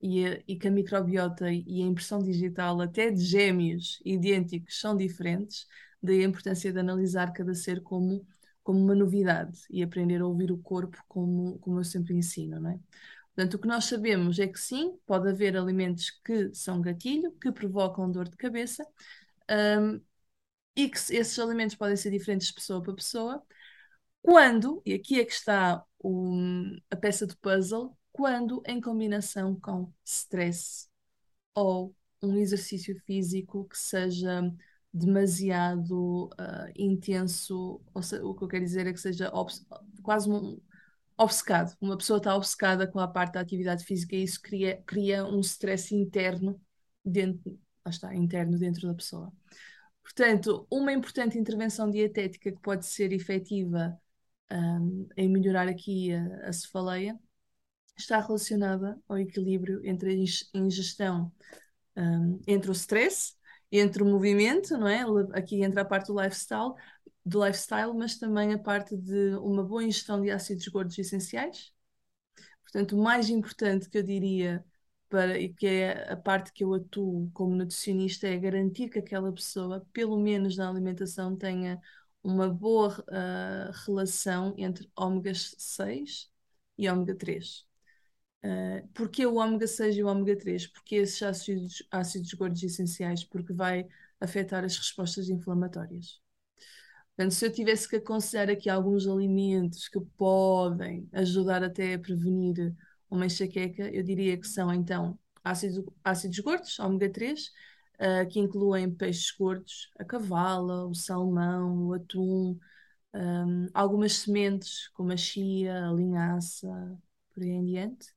e, 0.00 0.24
e 0.46 0.56
que 0.56 0.68
a 0.68 0.70
microbiota 0.70 1.50
e 1.50 1.82
a 1.82 1.86
impressão 1.86 2.22
digital, 2.22 2.80
até 2.80 3.10
de 3.10 3.24
gêmeos 3.24 4.00
idênticos, 4.04 4.78
são 4.78 4.96
diferentes, 4.96 5.66
daí 6.00 6.22
a 6.22 6.28
importância 6.28 6.72
de 6.72 6.78
analisar 6.78 7.32
cada 7.32 7.54
ser 7.54 7.82
como, 7.82 8.24
como 8.62 8.80
uma 8.80 8.94
novidade 8.94 9.60
e 9.70 9.82
aprender 9.82 10.20
a 10.20 10.26
ouvir 10.26 10.52
o 10.52 10.58
corpo 10.58 11.02
como, 11.08 11.58
como 11.58 11.80
eu 11.80 11.84
sempre 11.84 12.14
ensino, 12.14 12.60
não 12.60 12.70
é? 12.70 12.78
Portanto, 13.34 13.54
o 13.54 13.58
que 13.58 13.68
nós 13.68 13.86
sabemos 13.86 14.38
é 14.38 14.46
que 14.46 14.58
sim, 14.60 14.98
pode 15.06 15.28
haver 15.28 15.56
alimentos 15.56 16.10
que 16.24 16.54
são 16.54 16.80
gatilho, 16.82 17.32
que 17.40 17.50
provocam 17.50 18.10
dor 18.10 18.28
de 18.28 18.36
cabeça, 18.36 18.86
um, 19.80 20.00
e 20.76 20.88
que 20.88 20.98
esses 20.98 21.38
alimentos 21.38 21.76
podem 21.76 21.96
ser 21.96 22.10
diferentes 22.10 22.48
de 22.48 22.54
pessoa 22.54 22.82
para 22.82 22.94
pessoa, 22.94 23.42
quando, 24.22 24.82
e 24.86 24.94
aqui 24.94 25.20
é 25.20 25.24
que 25.24 25.32
está 25.32 25.84
um, 26.04 26.78
a 26.90 26.96
peça 26.96 27.26
do 27.26 27.36
puzzle, 27.38 27.96
quando 28.12 28.62
em 28.66 28.80
combinação 28.80 29.58
com 29.58 29.92
stress 30.04 30.88
ou 31.54 31.94
um 32.22 32.36
exercício 32.38 32.98
físico 33.06 33.66
que 33.68 33.78
seja 33.78 34.42
demasiado 34.92 36.26
uh, 36.26 36.72
intenso, 36.76 37.80
seja, 38.02 38.24
o 38.24 38.34
que 38.34 38.44
eu 38.44 38.48
quero 38.48 38.64
dizer 38.64 38.86
é 38.86 38.92
que 38.92 39.00
seja 39.00 39.32
quase 40.02 40.30
um, 40.30 40.60
obcecado. 41.16 41.76
Uma 41.80 41.96
pessoa 41.96 42.18
está 42.18 42.36
obcecada 42.36 42.86
com 42.86 43.00
a 43.00 43.08
parte 43.08 43.34
da 43.34 43.40
atividade 43.40 43.84
física 43.84 44.14
e 44.16 44.22
isso 44.22 44.40
cria, 44.42 44.82
cria 44.86 45.24
um 45.24 45.40
stress 45.40 45.94
interno 45.94 46.60
dentro, 47.04 47.58
está, 47.86 48.14
interno 48.14 48.58
dentro 48.58 48.86
da 48.88 48.94
pessoa. 48.94 49.32
Portanto, 50.02 50.66
uma 50.70 50.92
importante 50.92 51.38
intervenção 51.38 51.90
dietética 51.90 52.52
que 52.52 52.60
pode 52.60 52.86
ser 52.86 53.12
efetiva 53.12 53.98
um, 54.50 55.08
em 55.16 55.28
melhorar 55.28 55.68
aqui 55.68 56.12
a, 56.12 56.48
a 56.48 56.52
cefaleia 56.52 57.18
está 57.96 58.20
relacionada 58.20 58.98
ao 59.08 59.18
equilíbrio 59.18 59.80
entre 59.84 60.10
a 60.54 60.58
ingestão, 60.58 61.32
um, 61.96 62.40
entre 62.46 62.70
o 62.70 62.72
stress, 62.72 63.34
entre 63.72 64.02
o 64.02 64.06
movimento, 64.06 64.76
não 64.76 64.86
é? 64.88 65.02
Aqui 65.32 65.62
entra 65.62 65.82
a 65.82 65.84
parte 65.84 66.08
do 66.08 66.20
lifestyle, 66.20 66.74
do 67.24 67.44
lifestyle, 67.44 67.94
mas 67.94 68.18
também 68.18 68.52
a 68.52 68.58
parte 68.58 68.96
de 68.96 69.34
uma 69.36 69.64
boa 69.64 69.82
ingestão 69.82 70.20
de 70.20 70.30
ácidos 70.30 70.68
gordos 70.68 70.98
essenciais. 70.98 71.72
Portanto, 72.62 72.96
o 72.96 73.02
mais 73.02 73.28
importante 73.30 73.88
que 73.88 73.98
eu 73.98 74.02
diria 74.02 74.64
para, 75.08 75.38
e 75.38 75.52
que 75.52 75.66
é 75.66 76.12
a 76.12 76.16
parte 76.16 76.52
que 76.52 76.64
eu 76.64 76.74
atuo 76.74 77.30
como 77.32 77.54
nutricionista 77.54 78.26
é 78.26 78.38
garantir 78.38 78.88
que 78.88 78.98
aquela 78.98 79.32
pessoa, 79.32 79.86
pelo 79.92 80.18
menos 80.18 80.56
na 80.56 80.68
alimentação, 80.68 81.36
tenha 81.36 81.80
uma 82.22 82.48
boa 82.48 82.98
uh, 83.00 83.72
relação 83.86 84.54
entre 84.56 84.90
ômegas 84.96 85.54
6 85.58 86.30
e 86.78 86.88
ômega 86.88 87.14
3. 87.14 87.66
Uh, 88.44 88.86
porquê 88.92 89.24
o 89.24 89.36
ômega 89.36 89.66
6 89.66 89.96
e 89.96 90.02
o 90.02 90.08
ômega 90.08 90.36
3? 90.36 90.66
Porque 90.66 90.96
esses 90.96 91.22
ácidos, 91.22 91.82
ácidos 91.90 92.32
gordos 92.34 92.62
essenciais? 92.62 93.24
Porque 93.24 93.52
vai 93.52 93.86
afetar 94.20 94.64
as 94.64 94.76
respostas 94.76 95.28
inflamatórias. 95.28 96.20
Portanto, 97.16 97.34
se 97.34 97.46
eu 97.46 97.52
tivesse 97.52 97.88
que 97.88 97.96
aconselhar 97.96 98.50
aqui 98.50 98.70
alguns 98.70 99.06
alimentos 99.06 99.88
que 99.88 100.00
podem 100.16 101.08
ajudar 101.12 101.62
até 101.62 101.94
a 101.94 101.98
prevenir 101.98 102.74
uma 103.10 103.26
enxaqueca, 103.26 103.88
eu 103.90 104.02
diria 104.02 104.36
que 104.38 104.46
são 104.46 104.72
então 104.72 105.18
ácidos, 105.44 106.38
gordos, 106.40 106.78
ômega 106.78 107.10
3, 107.10 107.46
uh, 107.46 107.50
ah, 108.22 108.26
que 108.26 108.40
incluem 108.40 108.90
peixes 108.90 109.30
gordos, 109.32 109.90
a 109.98 110.04
cavala, 110.04 110.86
o 110.86 110.94
salmão, 110.94 111.88
o 111.88 111.94
atum, 111.94 112.58
um, 113.14 113.66
algumas 113.74 114.14
sementes 114.14 114.88
como 114.88 115.12
a 115.12 115.16
chia, 115.16 115.88
a 115.88 115.92
linhaça, 115.92 116.68
por 117.32 117.42
aí 117.42 117.50
em 117.50 117.64
diante, 117.64 118.08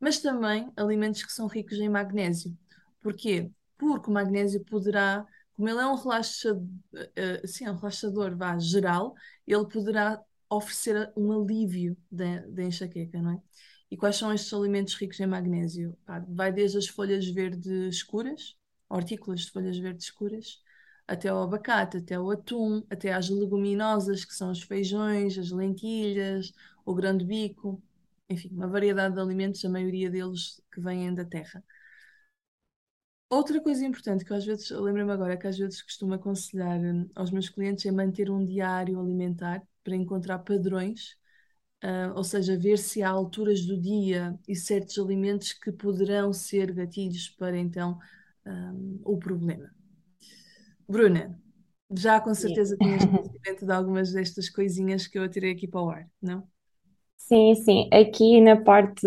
mas 0.00 0.20
também 0.20 0.70
alimentos 0.76 1.22
que 1.22 1.32
são 1.32 1.46
ricos 1.46 1.78
em 1.78 1.88
magnésio. 1.88 2.56
Porquê? 3.00 3.50
Porque 3.78 4.10
o 4.10 4.12
magnésio 4.12 4.64
poderá 4.64 5.26
como 5.56 5.68
ele 5.70 5.80
é 5.80 5.86
um 5.86 5.94
relaxador, 5.94 6.62
uh, 6.62 7.48
sim, 7.48 7.64
é 7.64 7.72
um 7.72 7.76
relaxador 7.76 8.36
vá, 8.36 8.58
geral, 8.58 9.14
ele 9.46 9.66
poderá 9.66 10.22
oferecer 10.50 11.10
um 11.16 11.32
alívio 11.32 11.96
da 12.10 12.62
enxaqueca, 12.62 13.20
não 13.20 13.32
é? 13.32 13.40
E 13.90 13.96
quais 13.96 14.16
são 14.16 14.32
estes 14.32 14.52
alimentos 14.52 14.94
ricos 14.94 15.18
em 15.18 15.26
magnésio? 15.26 15.96
Vai 16.28 16.52
desde 16.52 16.78
as 16.78 16.86
folhas 16.86 17.26
verdes 17.26 17.66
escuras, 17.66 18.56
hortícolas 18.88 19.40
de 19.40 19.50
folhas 19.50 19.78
verdes 19.78 20.06
escuras, 20.06 20.60
até 21.06 21.32
o 21.32 21.38
abacate, 21.38 21.98
até 21.98 22.18
o 22.18 22.30
atum, 22.30 22.82
até 22.90 23.12
as 23.12 23.30
leguminosas, 23.30 24.24
que 24.24 24.34
são 24.34 24.50
os 24.50 24.62
feijões, 24.62 25.38
as 25.38 25.50
lentilhas, 25.50 26.52
o 26.84 26.94
grão 26.94 27.16
de 27.16 27.24
bico, 27.24 27.80
enfim, 28.28 28.50
uma 28.52 28.66
variedade 28.68 29.14
de 29.14 29.20
alimentos, 29.20 29.64
a 29.64 29.68
maioria 29.68 30.10
deles 30.10 30.60
que 30.72 30.80
vêm 30.80 31.14
da 31.14 31.24
terra. 31.24 31.62
Outra 33.28 33.60
coisa 33.60 33.84
importante 33.84 34.24
que 34.24 34.32
às 34.32 34.44
vezes, 34.46 34.70
lembro-me 34.70 35.10
agora, 35.12 35.36
que 35.36 35.46
às 35.46 35.58
vezes 35.58 35.82
costumo 35.82 36.14
aconselhar 36.14 36.78
hum, 36.78 37.08
aos 37.14 37.30
meus 37.30 37.48
clientes 37.48 37.84
é 37.84 37.90
manter 37.90 38.30
um 38.30 38.44
diário 38.44 39.00
alimentar 39.00 39.62
para 39.82 39.96
encontrar 39.96 40.38
padrões, 40.40 41.16
uh, 41.84 42.14
ou 42.14 42.22
seja, 42.22 42.56
ver 42.56 42.78
se 42.78 43.02
há 43.02 43.08
alturas 43.10 43.62
do 43.66 43.80
dia 43.80 44.38
e 44.46 44.54
certos 44.54 44.98
alimentos 44.98 45.52
que 45.52 45.72
poderão 45.72 46.32
ser 46.32 46.72
gatilhos 46.72 47.28
para 47.30 47.58
então 47.58 47.98
um, 48.46 49.00
o 49.04 49.18
problema. 49.18 49.70
Bruna, 50.88 51.36
já 51.90 52.20
com 52.20 52.32
certeza 52.34 52.76
tinhas 52.76 53.04
conhecimento 53.06 53.66
de 53.66 53.72
algumas 53.72 54.12
destas 54.12 54.48
coisinhas 54.48 55.06
que 55.08 55.18
eu 55.18 55.24
atirei 55.24 55.52
aqui 55.52 55.66
para 55.66 55.82
o 55.82 55.90
ar, 55.90 56.08
não? 56.22 56.48
Sim, 57.16 57.54
sim. 57.56 57.88
Aqui 57.92 58.40
na 58.40 58.56
parte, 58.56 59.00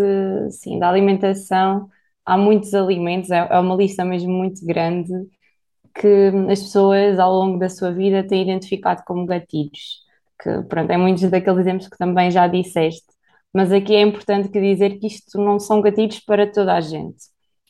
sim, 0.52 0.78
da 0.80 0.90
alimentação 0.90 1.90
há 2.26 2.38
muitos 2.38 2.74
alimentos, 2.74 3.32
é, 3.32 3.38
é 3.50 3.60
uma 3.60 3.76
lista 3.76 4.04
mesmo 4.04 4.32
muito 4.32 4.66
grande 4.66 5.12
que 5.96 6.08
as 6.52 6.62
pessoas 6.62 7.20
ao 7.20 7.34
longo 7.34 7.60
da 7.60 7.70
sua 7.70 7.92
vida 7.94 8.26
têm 8.28 8.44
identificado 8.44 9.04
como 9.06 9.26
gatilhos, 9.26 10.00
que 10.42 10.64
pronto, 10.70 10.92
é 10.92 10.98
muitos 10.98 11.30
daqueles 11.32 11.60
exemplos 11.62 11.88
que 11.90 11.98
também 11.98 12.32
já 12.32 12.48
disseste, 12.48 13.06
mas 13.54 13.72
aqui 13.74 13.96
é 13.96 14.02
importante 14.02 14.50
que 14.50 14.62
dizer 14.62 15.00
que 15.00 15.08
isto 15.08 15.40
não 15.40 15.60
são 15.60 15.82
gatilhos 15.82 16.20
para 16.22 16.52
toda 16.52 16.76
a 16.76 16.82
gente. 16.82 17.18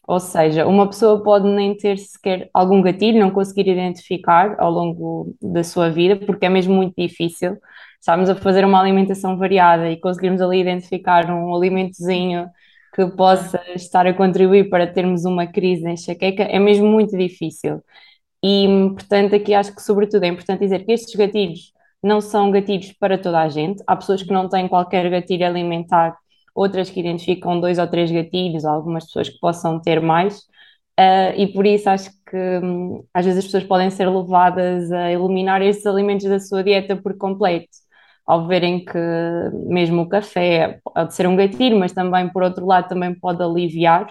Ou 0.08 0.20
seja, 0.20 0.68
uma 0.68 0.88
pessoa 0.88 1.24
pode 1.24 1.48
nem 1.48 1.76
ter 1.78 1.98
sequer 2.00 2.50
algum 2.54 2.82
gatilho, 2.82 3.20
não 3.20 3.32
conseguir 3.32 3.68
identificar 3.70 4.56
ao 4.60 4.72
longo 4.72 5.36
da 5.42 5.64
sua 5.64 5.90
vida, 5.90 6.16
porque 6.18 6.46
é 6.46 6.50
mesmo 6.50 6.74
muito 6.76 6.96
difícil. 6.98 7.58
Estamos 8.00 8.30
a 8.30 8.36
fazer 8.36 8.66
uma 8.66 8.80
alimentação 8.80 9.38
variada 9.38 9.90
e 9.92 10.00
conseguirmos 10.00 10.42
ali 10.42 10.62
identificar 10.62 11.30
um 11.30 11.54
alimentozinho 11.54 12.50
que 12.96 13.06
possa 13.12 13.62
estar 13.76 14.08
a 14.08 14.14
contribuir 14.14 14.70
para 14.70 14.88
termos 14.88 15.26
uma 15.26 15.46
crise 15.46 15.86
em 15.86 15.94
enxaqueca 15.94 16.44
é 16.44 16.60
mesmo 16.60 16.88
muito 16.88 17.18
difícil. 17.18 17.82
E, 18.44 18.68
portanto, 18.94 19.36
aqui 19.36 19.54
acho 19.54 19.76
que, 19.76 19.82
sobretudo, 19.82 20.24
é 20.24 20.28
importante 20.28 20.62
dizer 20.62 20.86
que 20.86 20.94
estes 20.94 21.14
gatilhos 21.16 21.74
não 22.02 22.22
são 22.22 22.52
gatilhos 22.52 22.94
para 22.94 23.18
toda 23.18 23.42
a 23.42 23.50
gente. 23.50 23.84
Há 23.86 23.96
pessoas 23.96 24.24
que 24.24 24.32
não 24.34 24.48
têm 24.50 24.68
qualquer 24.68 25.10
gatilho 25.10 25.46
alimentar, 25.46 26.18
outras 26.56 26.90
que 26.90 27.00
identificam 27.02 27.60
dois 27.60 27.78
ou 27.80 27.88
três 27.88 28.10
gatilhos, 28.12 28.66
algumas 28.66 29.06
pessoas 29.06 29.30
que 29.30 29.40
possam 29.40 29.80
ter 29.82 30.02
mais. 30.02 30.40
Uh, 31.00 31.32
e 31.38 31.48
por 31.54 31.66
isso 31.66 31.90
acho 31.90 32.10
que 32.30 32.38
hum, 32.64 33.04
às 33.14 33.26
vezes 33.26 33.40
as 33.40 33.46
pessoas 33.46 33.64
podem 33.66 33.90
ser 33.90 34.10
levadas 34.10 34.92
a 34.92 35.12
eliminar 35.12 35.62
estes 35.62 35.86
alimentos 35.86 36.28
da 36.28 36.40
sua 36.40 36.64
dieta 36.64 36.96
por 36.96 37.18
completo 37.18 37.68
ao 38.30 38.48
verem 38.48 38.86
que 38.86 38.98
mesmo 39.68 40.04
o 40.04 40.10
café 40.10 40.80
pode 40.84 41.16
ser 41.16 41.28
um 41.28 41.36
gatilho, 41.36 41.80
mas 41.80 41.94
também, 41.94 42.30
por 42.30 42.44
outro 42.44 42.66
lado, 42.66 42.88
também 42.90 43.14
pode 43.20 43.42
aliviar. 43.44 44.08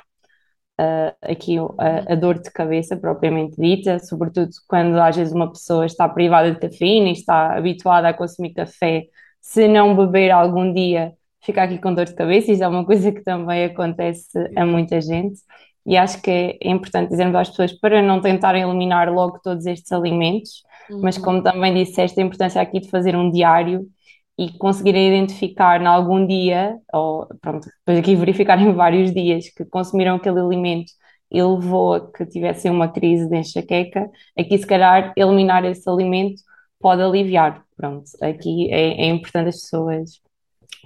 uh, 0.80 1.14
aqui 1.22 1.56
a, 1.78 2.12
a, 2.12 2.16
dor 2.16 2.40
de 2.40 2.50
cabeça 2.52 2.96
propriamente 2.96 3.56
dita, 3.60 3.98
sobretudo 4.00 4.50
quando 4.68 4.98
às 5.00 5.16
vezes 5.16 5.32
uma 5.34 5.50
pessoa 5.52 5.86
está 5.86 6.08
privada 6.08 6.52
de 6.52 6.60
cafeína 6.60 7.08
e 7.10 7.12
está 7.12 7.56
habituada 7.56 8.08
a 8.08 8.14
consumir 8.14 8.54
café, 8.54 9.04
se 9.40 9.68
não 9.68 9.96
beber 9.96 10.30
algum 10.30 10.72
dia, 10.72 11.12
fica 11.42 11.62
aqui 11.62 11.78
com 11.78 11.94
dor 11.94 12.06
de 12.06 12.14
cabeça, 12.14 12.52
isso 12.52 12.64
é 12.64 12.68
uma 12.68 12.84
coisa 12.86 13.12
que 13.12 13.22
também 13.22 13.64
acontece 13.64 14.28
a 14.56 14.66
muita 14.66 15.00
gente. 15.00 15.40
E 15.86 15.96
acho 15.96 16.20
que 16.20 16.30
é, 16.30 16.70
importante 16.70 17.10
dizermos 17.10 17.34
às 17.36 17.48
pessoas 17.48 17.72
para 17.72 18.02
não 18.02 18.20
tentarem 18.20 18.62
eliminar 18.62 19.12
logo 19.12 19.38
todos 19.42 19.66
estes 19.66 19.90
alimentos, 19.92 20.62
uhum. 20.90 21.00
mas 21.02 21.16
como 21.16 21.42
também 21.42 21.74
disseste, 21.74 22.20
a 22.20 22.24
importância 22.24 22.60
aqui 22.60 22.80
de 22.80 22.90
fazer 22.90 23.16
um 23.16 23.30
diário 23.30 23.86
e 24.38 24.52
conseguirem 24.56 25.08
identificar 25.08 25.80
em 25.80 25.86
algum 25.86 26.24
dia, 26.26 26.76
ou 26.92 27.26
pronto, 27.40 27.68
depois 27.80 27.98
aqui 27.98 28.14
verificar 28.14 28.58
em 28.62 28.72
vários 28.72 29.12
dias 29.12 29.48
que 29.50 29.64
consumiram 29.64 30.16
aquele 30.16 30.40
alimento 30.40 30.92
e 31.30 31.42
levou 31.42 31.94
a 31.94 32.12
que 32.12 32.24
tivessem 32.26 32.70
uma 32.70 32.88
crise 32.88 33.28
de 33.28 33.36
enxaqueca, 33.36 34.08
aqui 34.38 34.56
se 34.56 34.66
calhar 34.66 35.12
eliminar 35.16 35.64
esse 35.64 35.88
alimento 35.88 36.42
pode 36.80 37.02
aliviar. 37.02 37.64
Pronto, 37.76 38.04
aqui 38.22 38.72
é, 38.72 39.02
é 39.02 39.06
importante 39.06 39.48
as 39.48 39.60
pessoas 39.62 40.20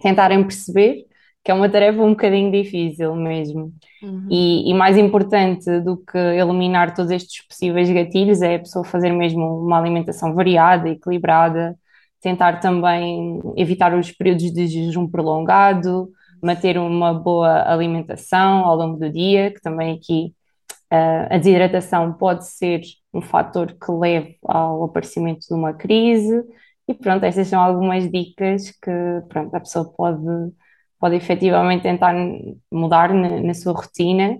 tentarem 0.03 0.43
perceber 0.43 1.07
que 1.45 1.51
é 1.51 1.55
uma 1.55 1.69
tarefa 1.69 2.01
um 2.03 2.11
bocadinho 2.11 2.53
difícil 2.53 3.15
mesmo. 3.17 3.73
Uhum. 4.03 4.29
E, 4.31 4.71
e, 4.71 4.75
mais 4.75 4.97
importante 4.97 5.81
do 5.81 5.97
que 5.97 6.19
eliminar 6.19 6.95
todos 6.95 7.11
estes 7.11 7.47
possíveis 7.47 7.91
gatilhos 7.91 8.43
é 8.43 8.57
a 8.57 8.61
pessoa 8.61 8.85
fazer 8.85 9.11
mesmo 9.13 9.65
uma 9.65 9.79
alimentação 9.79 10.35
variada, 10.35 10.89
equilibrada, 10.89 11.77
tentar 12.21 12.61
também 12.61 13.41
evitar 13.57 13.93
os 13.95 14.13
períodos 14.13 14.53
de 14.53 14.67
jejum 14.69 15.09
prolongado, 15.09 16.09
manter 16.43 16.79
uma 16.79 17.13
boa 17.13 17.71
alimentação 17.71 18.65
ao 18.65 18.77
longo 18.77 18.99
do 18.99 19.11
dia, 19.11 19.51
que 19.51 19.61
também 19.61 19.95
aqui 19.95 20.35
uh, 20.93 21.35
a 21.35 21.39
desidratação 21.39 22.13
pode 22.13 22.47
ser 22.47 22.83
um 23.13 23.21
fator 23.21 23.73
que 23.73 23.91
leve 23.93 24.37
ao 24.45 24.85
aparecimento 24.85 25.47
de 25.47 25.55
uma 25.55 25.73
crise. 25.73 26.43
E 26.89 26.95
pronto, 26.95 27.25
estas 27.25 27.49
são 27.49 27.61
algumas 27.61 28.11
dicas 28.11 28.71
que 28.71 28.91
pronto, 29.29 29.55
a 29.55 29.61
pessoa 29.61 29.85
pode, 29.85 30.53
pode 31.03 31.17
efetivamente 31.17 31.83
tentar 31.83 32.15
mudar 32.71 33.13
na, 33.13 33.41
na 33.41 33.55
sua 33.55 33.73
rotina 33.73 34.39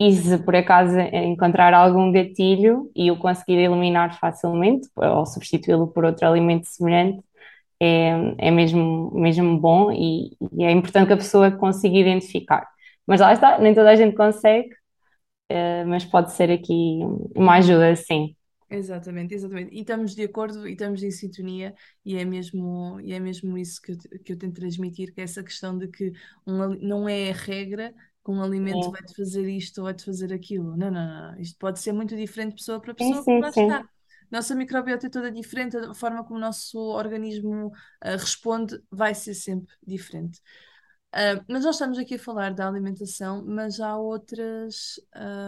e 0.00 0.12
se 0.14 0.38
por 0.44 0.56
acaso 0.56 0.98
encontrar 0.98 1.74
algum 1.74 2.10
gatilho 2.10 2.90
e 2.96 3.10
o 3.10 3.18
conseguir 3.18 3.58
eliminar 3.58 4.18
facilmente 4.18 4.88
ou 4.96 5.26
substituí-lo 5.26 5.88
por 5.88 6.06
outro 6.06 6.26
alimento 6.26 6.66
semelhante, 6.68 7.22
é, 7.80 8.12
é 8.38 8.50
mesmo, 8.50 9.10
mesmo 9.14 9.58
bom 9.60 9.92
e, 9.92 10.36
e, 10.52 10.64
é 10.64 10.70
importante 10.72 11.08
que 11.08 11.12
a 11.14 11.16
pessoa 11.18 11.50
consiga 11.52 11.98
identificar. 11.98 12.66
Mas 13.06 13.20
lá 13.20 13.32
está, 13.34 13.58
nem 13.58 13.74
toda 13.74 13.90
a 13.90 13.96
gente 13.96 14.16
consegue, 14.16 14.70
uh, 15.52 15.86
mas 15.88 16.04
pode 16.04 16.32
ser 16.32 16.50
aqui 16.50 17.00
uma 17.36 17.56
ajuda, 17.56 17.94
sim. 17.96 18.34
Exatamente, 18.72 19.34
exatamente. 19.34 19.74
E 19.74 19.80
estamos 19.80 20.14
de 20.14 20.22
acordo 20.22 20.66
e 20.68 20.72
estamos 20.72 21.02
em 21.02 21.10
sintonia, 21.10 21.74
e 22.04 22.16
é 22.16 22.24
mesmo, 22.24 23.00
e 23.00 23.12
é 23.12 23.18
mesmo 23.18 23.58
isso 23.58 23.82
que 23.82 23.90
eu, 23.92 23.98
que 24.24 24.32
eu 24.32 24.38
tento 24.38 24.54
transmitir, 24.54 25.12
que 25.12 25.20
é 25.20 25.24
essa 25.24 25.42
questão 25.42 25.76
de 25.76 25.88
que 25.88 26.12
um, 26.46 26.68
não 26.76 27.08
é 27.08 27.30
a 27.30 27.34
regra, 27.34 27.92
que 28.24 28.30
um 28.30 28.40
alimento 28.40 28.88
vai-te 28.88 29.12
fazer 29.16 29.48
isto 29.48 29.78
ou 29.78 29.84
vai-te 29.84 30.04
fazer 30.04 30.32
aquilo. 30.32 30.76
Não, 30.76 30.88
não, 30.88 31.32
não. 31.32 31.40
Isto 31.40 31.58
pode 31.58 31.80
ser 31.80 31.92
muito 31.92 32.16
diferente 32.16 32.54
pessoa 32.54 32.80
para 32.80 32.94
pessoa, 32.94 33.22
sim, 33.22 33.42
sim, 33.42 33.52
sim. 33.52 33.68
Nossa 34.30 34.54
microbiota 34.54 35.08
é 35.08 35.10
toda 35.10 35.32
diferente, 35.32 35.76
a 35.76 35.92
forma 35.92 36.22
como 36.22 36.36
o 36.36 36.40
nosso 36.40 36.78
organismo 36.78 37.66
uh, 37.66 37.72
responde 38.16 38.80
vai 38.88 39.12
ser 39.12 39.34
sempre 39.34 39.74
diferente. 39.84 40.40
Uh, 41.12 41.42
mas 41.48 41.64
nós 41.64 41.74
estamos 41.74 41.98
aqui 41.98 42.14
a 42.14 42.18
falar 42.18 42.54
da 42.54 42.68
alimentação, 42.68 43.44
mas 43.44 43.80
há 43.80 43.96
outras, 43.96 45.00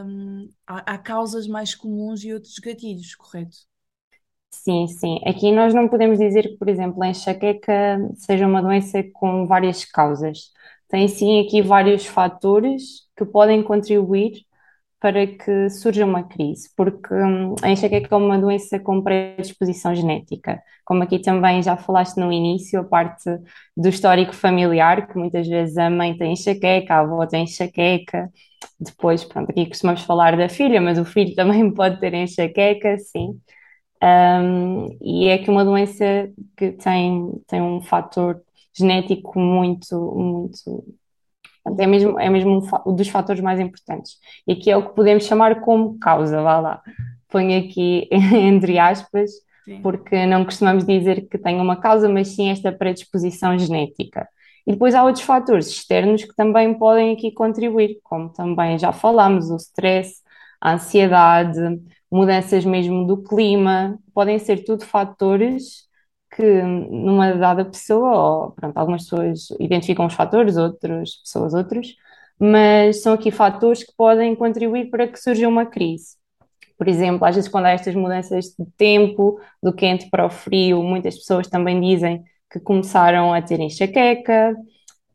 um, 0.06 0.48
há, 0.66 0.94
há, 0.94 0.98
causas 0.98 1.46
mais 1.46 1.74
comuns 1.74 2.24
e 2.24 2.34
outros 2.34 2.58
gatilhos, 2.58 3.14
correto? 3.14 3.58
Sim, 4.50 4.86
sim. 4.88 5.18
Aqui 5.24 5.52
nós 5.52 5.72
não 5.72 5.88
podemos 5.88 6.18
dizer 6.18 6.42
que, 6.42 6.56
por 6.56 6.68
exemplo, 6.68 7.02
a 7.02 7.08
enxaqueca 7.08 7.98
seja 8.16 8.46
uma 8.46 8.60
doença 8.60 9.02
com 9.14 9.46
várias 9.46 9.84
causas 9.84 10.52
tem 10.92 11.08
sim 11.08 11.40
aqui 11.40 11.62
vários 11.62 12.04
fatores 12.04 13.08
que 13.16 13.24
podem 13.24 13.62
contribuir 13.62 14.44
para 15.02 15.26
que 15.26 15.68
surja 15.68 16.06
uma 16.06 16.22
crise, 16.22 16.70
porque 16.76 17.12
hum, 17.12 17.56
a 17.60 17.70
enxaqueca 17.70 18.14
é 18.14 18.18
uma 18.18 18.38
doença 18.38 18.78
com 18.78 19.02
predisposição 19.02 19.94
genética. 19.96 20.62
Como 20.84 21.02
aqui 21.02 21.18
também 21.18 21.60
já 21.60 21.76
falaste 21.76 22.18
no 22.18 22.32
início, 22.32 22.80
a 22.80 22.84
parte 22.84 23.24
do 23.76 23.88
histórico 23.88 24.32
familiar, 24.32 25.08
que 25.08 25.18
muitas 25.18 25.48
vezes 25.48 25.76
a 25.76 25.90
mãe 25.90 26.16
tem 26.16 26.32
enxaqueca, 26.34 26.94
a 26.94 27.00
avó 27.00 27.26
tem 27.26 27.42
enxaqueca, 27.44 28.30
depois, 28.78 29.24
pronto, 29.24 29.50
aqui 29.50 29.66
costumamos 29.66 30.02
falar 30.02 30.36
da 30.36 30.48
filha, 30.48 30.80
mas 30.80 30.98
o 30.98 31.04
filho 31.04 31.34
também 31.36 31.68
pode 31.74 31.98
ter 31.98 32.14
enxaqueca, 32.14 32.96
sim. 32.98 33.40
Um, 34.02 34.98
e 35.00 35.28
é 35.28 35.38
que 35.38 35.50
uma 35.50 35.64
doença 35.64 36.04
que 36.56 36.72
tem, 36.72 37.32
tem 37.48 37.60
um 37.62 37.80
fator 37.82 38.40
genético 38.76 39.38
muito, 39.38 39.96
muito. 40.16 40.84
É 41.78 41.86
mesmo, 41.86 42.18
é 42.18 42.28
mesmo 42.28 42.62
um 42.86 42.94
dos 42.94 43.08
fatores 43.08 43.40
mais 43.40 43.60
importantes. 43.60 44.16
E 44.46 44.52
aqui 44.52 44.70
é 44.70 44.76
o 44.76 44.88
que 44.88 44.94
podemos 44.94 45.24
chamar 45.24 45.60
como 45.60 45.98
causa, 45.98 46.42
vá 46.42 46.58
lá. 46.58 46.82
Ponho 47.28 47.58
aqui 47.58 48.08
entre 48.12 48.78
aspas, 48.78 49.30
sim. 49.64 49.80
porque 49.80 50.26
não 50.26 50.44
costumamos 50.44 50.84
dizer 50.84 51.28
que 51.28 51.38
tem 51.38 51.60
uma 51.60 51.76
causa, 51.76 52.08
mas 52.08 52.28
sim 52.28 52.50
esta 52.50 52.72
predisposição 52.72 53.56
genética. 53.58 54.28
E 54.66 54.72
depois 54.72 54.94
há 54.94 55.04
outros 55.04 55.24
fatores 55.24 55.68
externos 55.68 56.24
que 56.24 56.34
também 56.34 56.74
podem 56.74 57.12
aqui 57.12 57.32
contribuir, 57.32 57.98
como 58.02 58.28
também 58.28 58.78
já 58.78 58.92
falámos, 58.92 59.50
o 59.50 59.56
stress, 59.56 60.20
a 60.60 60.74
ansiedade, 60.74 61.80
mudanças 62.10 62.64
mesmo 62.64 63.06
do 63.06 63.22
clima, 63.22 63.98
podem 64.14 64.38
ser 64.38 64.64
tudo 64.64 64.84
fatores 64.84 65.90
que 66.34 66.62
numa 66.62 67.32
dada 67.34 67.64
pessoa, 67.64 68.16
ou 68.16 68.50
pronto, 68.52 68.76
algumas 68.76 69.02
pessoas 69.04 69.48
identificam 69.60 70.06
os 70.06 70.14
fatores, 70.14 70.56
outras 70.56 71.16
pessoas 71.16 71.54
outros, 71.54 71.94
mas 72.38 73.02
são 73.02 73.12
aqui 73.12 73.30
fatores 73.30 73.84
que 73.84 73.92
podem 73.96 74.34
contribuir 74.34 74.90
para 74.90 75.06
que 75.06 75.18
surja 75.20 75.48
uma 75.48 75.66
crise. 75.66 76.16
Por 76.78 76.88
exemplo, 76.88 77.24
às 77.26 77.36
vezes 77.36 77.50
quando 77.50 77.66
há 77.66 77.70
estas 77.70 77.94
mudanças 77.94 78.46
de 78.58 78.66
tempo, 78.76 79.40
do 79.62 79.72
quente 79.72 80.08
para 80.10 80.26
o 80.26 80.30
frio, 80.30 80.82
muitas 80.82 81.16
pessoas 81.16 81.48
também 81.48 81.80
dizem 81.80 82.24
que 82.50 82.58
começaram 82.60 83.32
a 83.32 83.40
ter 83.42 83.60
enxaqueca, 83.60 84.54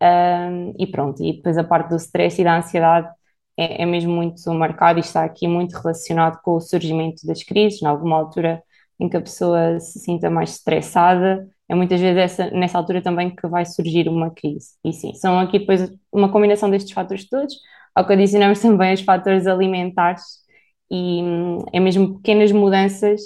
um, 0.02 0.74
e 0.78 0.88
pronto, 0.88 1.24
e 1.24 1.34
depois 1.34 1.58
a 1.58 1.64
parte 1.64 1.90
do 1.90 1.96
stress 1.98 2.40
e 2.40 2.44
da 2.44 2.58
ansiedade 2.58 3.10
é, 3.58 3.84
é 3.84 3.86
mesmo 3.86 4.14
muito 4.14 4.54
marcado 4.54 5.00
e 5.00 5.02
está 5.02 5.24
aqui 5.24 5.48
muito 5.48 5.74
relacionado 5.74 6.40
com 6.42 6.54
o 6.54 6.62
surgimento 6.62 7.26
das 7.26 7.44
crises. 7.44 7.82
Em 7.82 7.88
alguma 7.88 8.18
altura 8.18 8.64
em 9.00 9.10
que 9.10 9.18
a 9.18 9.22
pessoa 9.22 9.80
se 9.80 10.00
sinta 10.00 10.30
mais 10.30 10.52
estressada, 10.52 11.48
é 11.70 11.76
muitas 11.76 12.00
vezes 12.00 12.18
essa, 12.18 12.52
nessa 12.52 12.78
altura 12.78 13.02
também 13.02 13.36
que 13.36 13.48
vai 13.48 13.66
surgir 13.66 14.08
uma 14.08 14.32
crise. 14.32 14.70
E 14.84 14.94
sim, 14.94 15.14
são 15.14 15.40
aqui 15.40 15.60
depois 15.60 15.92
uma 16.12 16.32
combinação 16.32 16.70
destes 16.70 16.94
fatores 16.94 17.28
todos, 17.28 17.56
ao 17.94 18.06
que 18.06 18.14
adicionamos 18.14 18.60
também 18.62 18.94
os 18.94 19.02
fatores 19.02 19.46
alimentares 19.48 20.24
e 20.90 21.22
hum, 21.22 21.66
é 21.74 21.80
mesmo 21.80 22.16
pequenas 22.18 22.52
mudanças, 22.52 23.22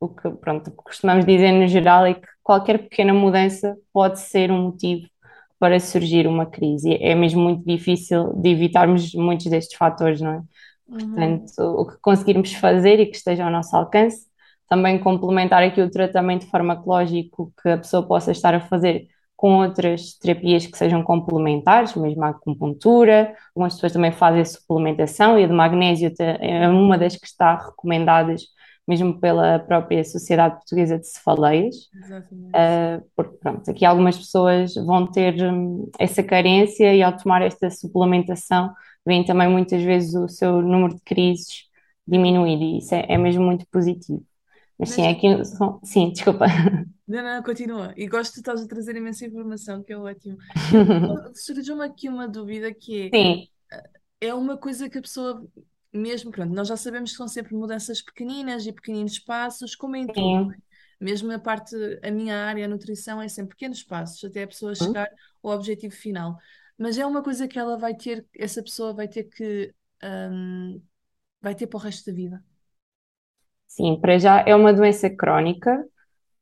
o 0.00 0.08
que 0.08 0.28
pronto, 0.30 0.70
costumamos 0.72 1.24
dizer 1.24 1.52
no 1.52 1.66
geral 1.68 2.04
é 2.06 2.14
que 2.14 2.26
qualquer 2.42 2.78
pequena 2.78 3.14
mudança 3.14 3.76
pode 3.92 4.20
ser 4.20 4.50
um 4.50 4.64
motivo 4.64 5.06
para 5.58 5.80
surgir 5.80 6.26
uma 6.26 6.44
crise. 6.46 6.94
É 7.00 7.14
mesmo 7.14 7.40
muito 7.40 7.64
difícil 7.64 8.32
de 8.34 8.50
evitarmos 8.50 9.14
muitos 9.14 9.46
destes 9.46 9.76
fatores, 9.76 10.20
não 10.20 10.32
é? 10.32 10.42
Uhum. 10.88 10.98
Portanto, 10.98 11.58
o 11.58 11.86
que 11.86 11.96
conseguirmos 12.00 12.52
fazer 12.54 13.00
e 13.00 13.06
que 13.06 13.16
esteja 13.16 13.44
ao 13.44 13.50
nosso 13.50 13.74
alcance 13.74 14.25
também 14.68 14.98
complementar 14.98 15.62
aqui 15.62 15.80
o 15.80 15.90
tratamento 15.90 16.46
farmacológico 16.50 17.52
que 17.62 17.68
a 17.68 17.78
pessoa 17.78 18.06
possa 18.06 18.32
estar 18.32 18.54
a 18.54 18.60
fazer 18.60 19.08
com 19.36 19.58
outras 19.58 20.14
terapias 20.18 20.66
que 20.66 20.78
sejam 20.78 21.02
complementares, 21.02 21.94
mesmo 21.94 22.24
a 22.24 22.30
acupuntura, 22.30 23.34
algumas 23.54 23.74
pessoas 23.74 23.92
também 23.92 24.12
fazem 24.12 24.44
suplementação 24.44 25.38
e 25.38 25.44
a 25.44 25.46
de 25.46 25.52
magnésio 25.52 26.12
é 26.18 26.68
uma 26.68 26.96
das 26.96 27.16
que 27.16 27.26
está 27.26 27.54
recomendadas 27.56 28.44
mesmo 28.88 29.20
pela 29.20 29.58
própria 29.58 30.02
Sociedade 30.04 30.56
Portuguesa 30.56 30.98
de 30.98 31.08
Cefaleias, 31.08 31.76
uh, 32.54 33.04
porque 33.16 33.36
pronto, 33.38 33.70
aqui 33.70 33.84
algumas 33.84 34.16
pessoas 34.16 34.74
vão 34.76 35.06
ter 35.10 35.34
um, 35.42 35.90
essa 35.98 36.22
carência 36.22 36.94
e 36.94 37.02
ao 37.02 37.16
tomar 37.16 37.42
esta 37.42 37.68
suplementação 37.70 38.72
vem 39.04 39.24
também 39.24 39.48
muitas 39.48 39.82
vezes 39.82 40.14
o 40.14 40.28
seu 40.28 40.62
número 40.62 40.94
de 40.94 41.00
crises 41.02 41.64
diminuir 42.06 42.60
e 42.62 42.78
isso 42.78 42.94
é, 42.94 43.06
é 43.08 43.18
mesmo 43.18 43.44
muito 43.44 43.66
positivo. 43.70 44.24
Mas 44.78 44.90
sim, 44.90 45.06
aqui. 45.06 45.28
Sim, 45.82 46.10
desculpa. 46.12 46.46
Não, 47.08 47.22
não, 47.22 47.42
continua. 47.42 47.94
E 47.96 48.06
gosto 48.06 48.34
de 48.34 48.40
estás 48.40 48.62
a 48.62 48.66
trazer 48.66 48.96
imensa 48.96 49.24
informação, 49.24 49.82
que 49.82 49.92
é 49.92 49.96
ótimo. 49.96 50.36
Surgiu-me 51.34 51.84
aqui 51.84 52.08
uma 52.08 52.28
dúvida 52.28 52.72
que 52.74 53.06
é. 53.06 53.10
Sim. 53.10 53.48
É 54.20 54.34
uma 54.34 54.56
coisa 54.56 54.88
que 54.88 54.98
a 54.98 55.02
pessoa 55.02 55.46
mesmo, 55.92 56.30
pronto, 56.30 56.52
nós 56.52 56.68
já 56.68 56.76
sabemos 56.76 57.12
que 57.12 57.16
são 57.16 57.28
sempre 57.28 57.54
mudanças 57.54 58.02
pequeninas 58.02 58.66
e 58.66 58.72
pequeninos 58.72 59.18
passos, 59.18 59.74
como 59.74 59.96
em 59.96 60.06
tudo. 60.06 60.52
É? 60.52 60.56
Mesmo 61.00 61.30
a 61.32 61.38
parte, 61.38 61.74
a 62.02 62.10
minha 62.10 62.36
área, 62.44 62.64
a 62.64 62.68
nutrição, 62.68 63.20
é 63.20 63.28
sempre 63.28 63.50
pequenos 63.50 63.82
passos, 63.82 64.22
até 64.24 64.42
a 64.42 64.46
pessoa 64.46 64.72
hum? 64.72 64.74
chegar 64.74 65.08
ao 65.42 65.52
objetivo 65.52 65.94
final. 65.94 66.38
Mas 66.78 66.98
é 66.98 67.06
uma 67.06 67.22
coisa 67.22 67.46
que 67.46 67.58
ela 67.58 67.78
vai 67.78 67.94
ter, 67.94 68.26
essa 68.34 68.62
pessoa 68.62 68.92
vai 68.92 69.08
ter 69.08 69.24
que 69.24 69.74
hum, 70.02 70.80
vai 71.40 71.54
ter 71.54 71.66
para 71.66 71.78
o 71.78 71.80
resto 71.80 72.10
da 72.10 72.16
vida? 72.16 72.44
Sim, 73.66 73.98
para 74.00 74.18
já 74.18 74.40
é 74.46 74.54
uma 74.54 74.72
doença 74.72 75.10
crónica, 75.10 75.84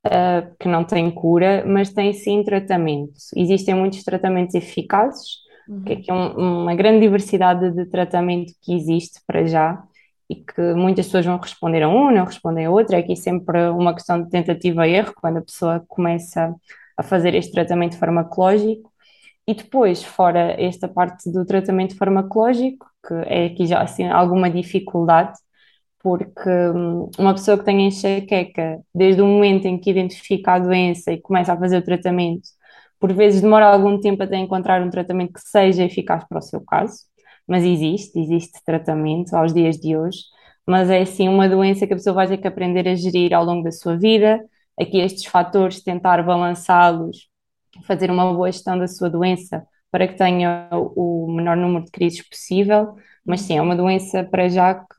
uh, 0.06 0.56
que 0.60 0.68
não 0.68 0.84
tem 0.84 1.10
cura, 1.10 1.64
mas 1.66 1.92
tem 1.92 2.12
sim 2.12 2.44
tratamento. 2.44 3.14
Existem 3.36 3.74
muitos 3.74 4.04
tratamentos 4.04 4.54
eficazes, 4.54 5.38
que 5.86 5.94
Uhum. 5.94 5.98
aqui 6.00 6.10
é 6.10 6.14
um- 6.14 6.62
uma 6.64 6.74
grande 6.74 7.00
diversidade 7.00 7.70
de 7.72 7.86
tratamento 7.86 8.52
que 8.62 8.74
existe 8.74 9.20
para 9.26 9.46
já 9.46 9.82
e 10.30 10.36
que 10.36 10.74
muitas 10.74 11.06
pessoas 11.06 11.26
vão 11.26 11.38
responder 11.38 11.82
a 11.82 11.88
um, 11.88 12.10
não 12.12 12.24
respondem 12.24 12.66
a 12.66 12.70
outro. 12.70 12.96
É 12.96 13.00
aqui 13.00 13.16
sempre 13.16 13.68
uma 13.70 13.94
questão 13.94 14.22
de 14.22 14.30
tentativa 14.30 14.86
e 14.88 14.94
erro, 14.94 15.14
quando 15.20 15.38
a 15.38 15.42
pessoa 15.42 15.84
começa 15.88 16.54
a 16.96 17.02
fazer 17.02 17.34
este 17.34 17.52
tratamento 17.52 17.98
farmacológico. 17.98 18.90
E 19.46 19.54
depois, 19.54 20.02
fora 20.02 20.54
esta 20.60 20.88
parte 20.88 21.30
do 21.30 21.44
tratamento 21.44 21.96
farmacológico, 21.96 22.86
que 23.06 23.14
é 23.26 23.46
aqui 23.46 23.66
já 23.66 23.80
assim 23.82 24.06
alguma 24.08 24.50
dificuldade, 24.50 25.38
porque 26.04 26.50
hum, 26.50 27.10
uma 27.18 27.32
pessoa 27.32 27.58
que 27.58 27.64
tem 27.64 27.86
enxaqueca, 27.86 28.78
desde 28.94 29.22
o 29.22 29.26
momento 29.26 29.66
em 29.66 29.78
que 29.78 29.90
identifica 29.90 30.52
a 30.52 30.58
doença 30.58 31.10
e 31.12 31.20
começa 31.20 31.54
a 31.54 31.58
fazer 31.58 31.78
o 31.78 31.82
tratamento, 31.84 32.46
por 33.00 33.12
vezes 33.14 33.40
demora 33.40 33.66
algum 33.68 33.98
tempo 33.98 34.22
até 34.22 34.36
encontrar 34.36 34.82
um 34.82 34.90
tratamento 34.90 35.32
que 35.32 35.40
seja 35.40 35.82
eficaz 35.84 36.22
para 36.28 36.38
o 36.38 36.42
seu 36.42 36.60
caso, 36.62 36.98
mas 37.48 37.64
existe, 37.64 38.18
existe 38.20 38.60
tratamento 38.66 39.34
aos 39.34 39.54
dias 39.54 39.78
de 39.78 39.96
hoje, 39.96 40.18
mas 40.66 40.90
é 40.90 41.00
assim 41.00 41.26
uma 41.28 41.48
doença 41.48 41.86
que 41.86 41.94
a 41.94 41.96
pessoa 41.96 42.14
vai 42.14 42.28
ter 42.28 42.36
que 42.38 42.48
aprender 42.48 42.86
a 42.86 42.94
gerir 42.94 43.32
ao 43.32 43.44
longo 43.44 43.64
da 43.64 43.72
sua 43.72 43.96
vida, 43.96 44.44
aqui 44.78 44.98
estes 45.00 45.24
fatores, 45.24 45.82
tentar 45.82 46.22
balançá-los, 46.22 47.28
fazer 47.86 48.10
uma 48.10 48.30
boa 48.34 48.52
gestão 48.52 48.78
da 48.78 48.86
sua 48.86 49.08
doença 49.08 49.66
para 49.90 50.06
que 50.08 50.16
tenha 50.18 50.68
o 50.72 51.32
menor 51.32 51.56
número 51.56 51.84
de 51.86 51.90
crises 51.90 52.28
possível, 52.28 52.94
mas 53.26 53.40
sim, 53.42 53.56
é 53.56 53.62
uma 53.62 53.76
doença 53.76 54.24
para 54.24 54.48
já 54.48 54.74
que, 54.74 54.96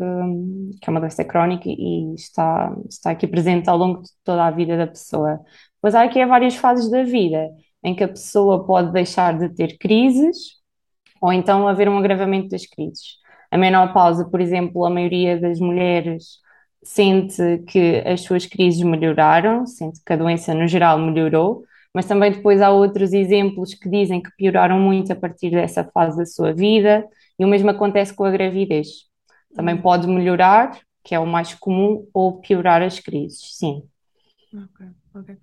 que 0.81 0.89
é 0.89 0.91
uma 0.91 0.99
doença 0.99 1.23
crónica 1.23 1.65
e 1.67 2.13
está, 2.15 2.75
está 2.89 3.11
aqui 3.11 3.27
presente 3.27 3.69
ao 3.69 3.77
longo 3.77 4.01
de 4.01 4.09
toda 4.23 4.45
a 4.45 4.51
vida 4.51 4.77
da 4.77 4.87
pessoa. 4.87 5.39
Pois 5.81 5.93
há 5.93 6.03
aqui 6.03 6.25
várias 6.25 6.55
fases 6.55 6.89
da 6.89 7.03
vida 7.03 7.49
em 7.83 7.95
que 7.95 8.03
a 8.03 8.07
pessoa 8.07 8.65
pode 8.65 8.91
deixar 8.91 9.37
de 9.37 9.49
ter 9.49 9.77
crises 9.77 10.55
ou 11.21 11.31
então 11.31 11.67
haver 11.67 11.87
um 11.87 11.97
agravamento 11.97 12.49
das 12.49 12.65
crises. 12.65 13.17
A 13.51 13.57
menopausa, 13.57 14.25
por 14.29 14.41
exemplo, 14.41 14.85
a 14.85 14.89
maioria 14.89 15.39
das 15.39 15.59
mulheres 15.59 16.39
sente 16.83 17.63
que 17.67 18.03
as 18.05 18.21
suas 18.21 18.45
crises 18.45 18.81
melhoraram, 18.81 19.65
sente 19.65 20.01
que 20.05 20.13
a 20.13 20.17
doença 20.17 20.53
no 20.53 20.67
geral 20.67 20.99
melhorou, 20.99 21.63
mas 21.93 22.05
também 22.05 22.31
depois 22.31 22.61
há 22.61 22.71
outros 22.71 23.13
exemplos 23.13 23.73
que 23.73 23.89
dizem 23.89 24.21
que 24.21 24.29
pioraram 24.37 24.79
muito 24.79 25.13
a 25.13 25.15
partir 25.15 25.51
dessa 25.51 25.83
fase 25.83 26.17
da 26.17 26.25
sua 26.25 26.53
vida, 26.53 27.07
e 27.39 27.45
o 27.45 27.47
mesmo 27.47 27.69
acontece 27.69 28.13
com 28.13 28.23
a 28.25 28.31
gravidez. 28.31 28.87
Também 29.53 29.77
Hum, 29.77 29.81
pode 29.81 30.07
melhorar, 30.07 30.79
que 31.03 31.15
é 31.15 31.19
o 31.19 31.25
mais 31.27 31.53
comum, 31.55 32.07
ou 32.13 32.39
piorar 32.41 32.81
as 32.81 32.99
crises, 32.99 33.57
sim. 33.57 33.83
ok, 34.53 34.79
ok. 35.13 35.37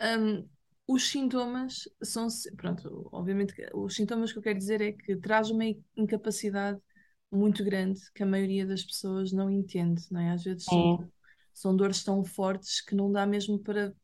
Hum, 0.00 0.48
os 0.86 1.08
sintomas 1.08 1.88
são, 2.02 2.28
pronto, 2.56 3.08
obviamente 3.12 3.54
os 3.74 3.94
sintomas 3.94 4.32
que 4.32 4.38
eu 4.38 4.42
quero 4.42 4.58
dizer 4.58 4.80
é 4.80 4.92
que 4.92 5.16
traz 5.16 5.50
uma 5.50 5.64
incapacidade 5.96 6.80
muito 7.30 7.64
grande 7.64 8.00
que 8.14 8.22
a 8.22 8.26
maioria 8.26 8.66
das 8.66 8.84
pessoas 8.84 9.32
não 9.32 9.50
entende, 9.50 10.02
não 10.10 10.20
é? 10.20 10.30
Às 10.32 10.44
vezes 10.44 10.70
são, 10.72 11.10
são 11.52 11.76
dores 11.76 12.04
tão 12.04 12.24
fortes 12.24 12.80
que 12.80 12.94
não 12.94 13.10
dá 13.12 13.26
mesmo 13.26 13.58
para 13.58 13.94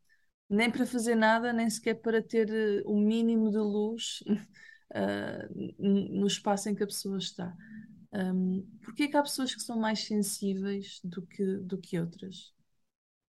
nem 0.51 0.71
para 0.71 0.87
fazer 0.87 1.15
nada, 1.17 1.53
nem 1.53 1.71
sequer 1.71 1.95
para 1.97 2.23
ter 2.23 2.49
eh, 2.51 2.83
o 2.87 2.99
mínimo 3.01 3.51
de 3.51 3.59
luz 3.59 4.23
no 5.79 6.27
espaço 6.27 6.69
em 6.69 6.75
que 6.75 6.83
a 6.83 6.87
pessoa 6.87 7.19
está. 7.19 7.55
Um, 8.13 8.67
é 8.99 9.09
que 9.09 9.17
há 9.17 9.23
pessoas 9.23 9.55
que 9.55 9.63
são 9.63 9.79
mais 9.79 10.05
sensíveis 10.05 11.01
do 11.03 11.23
que, 11.23 11.57
do 11.59 11.79
que 11.79 11.99
outras? 11.99 12.53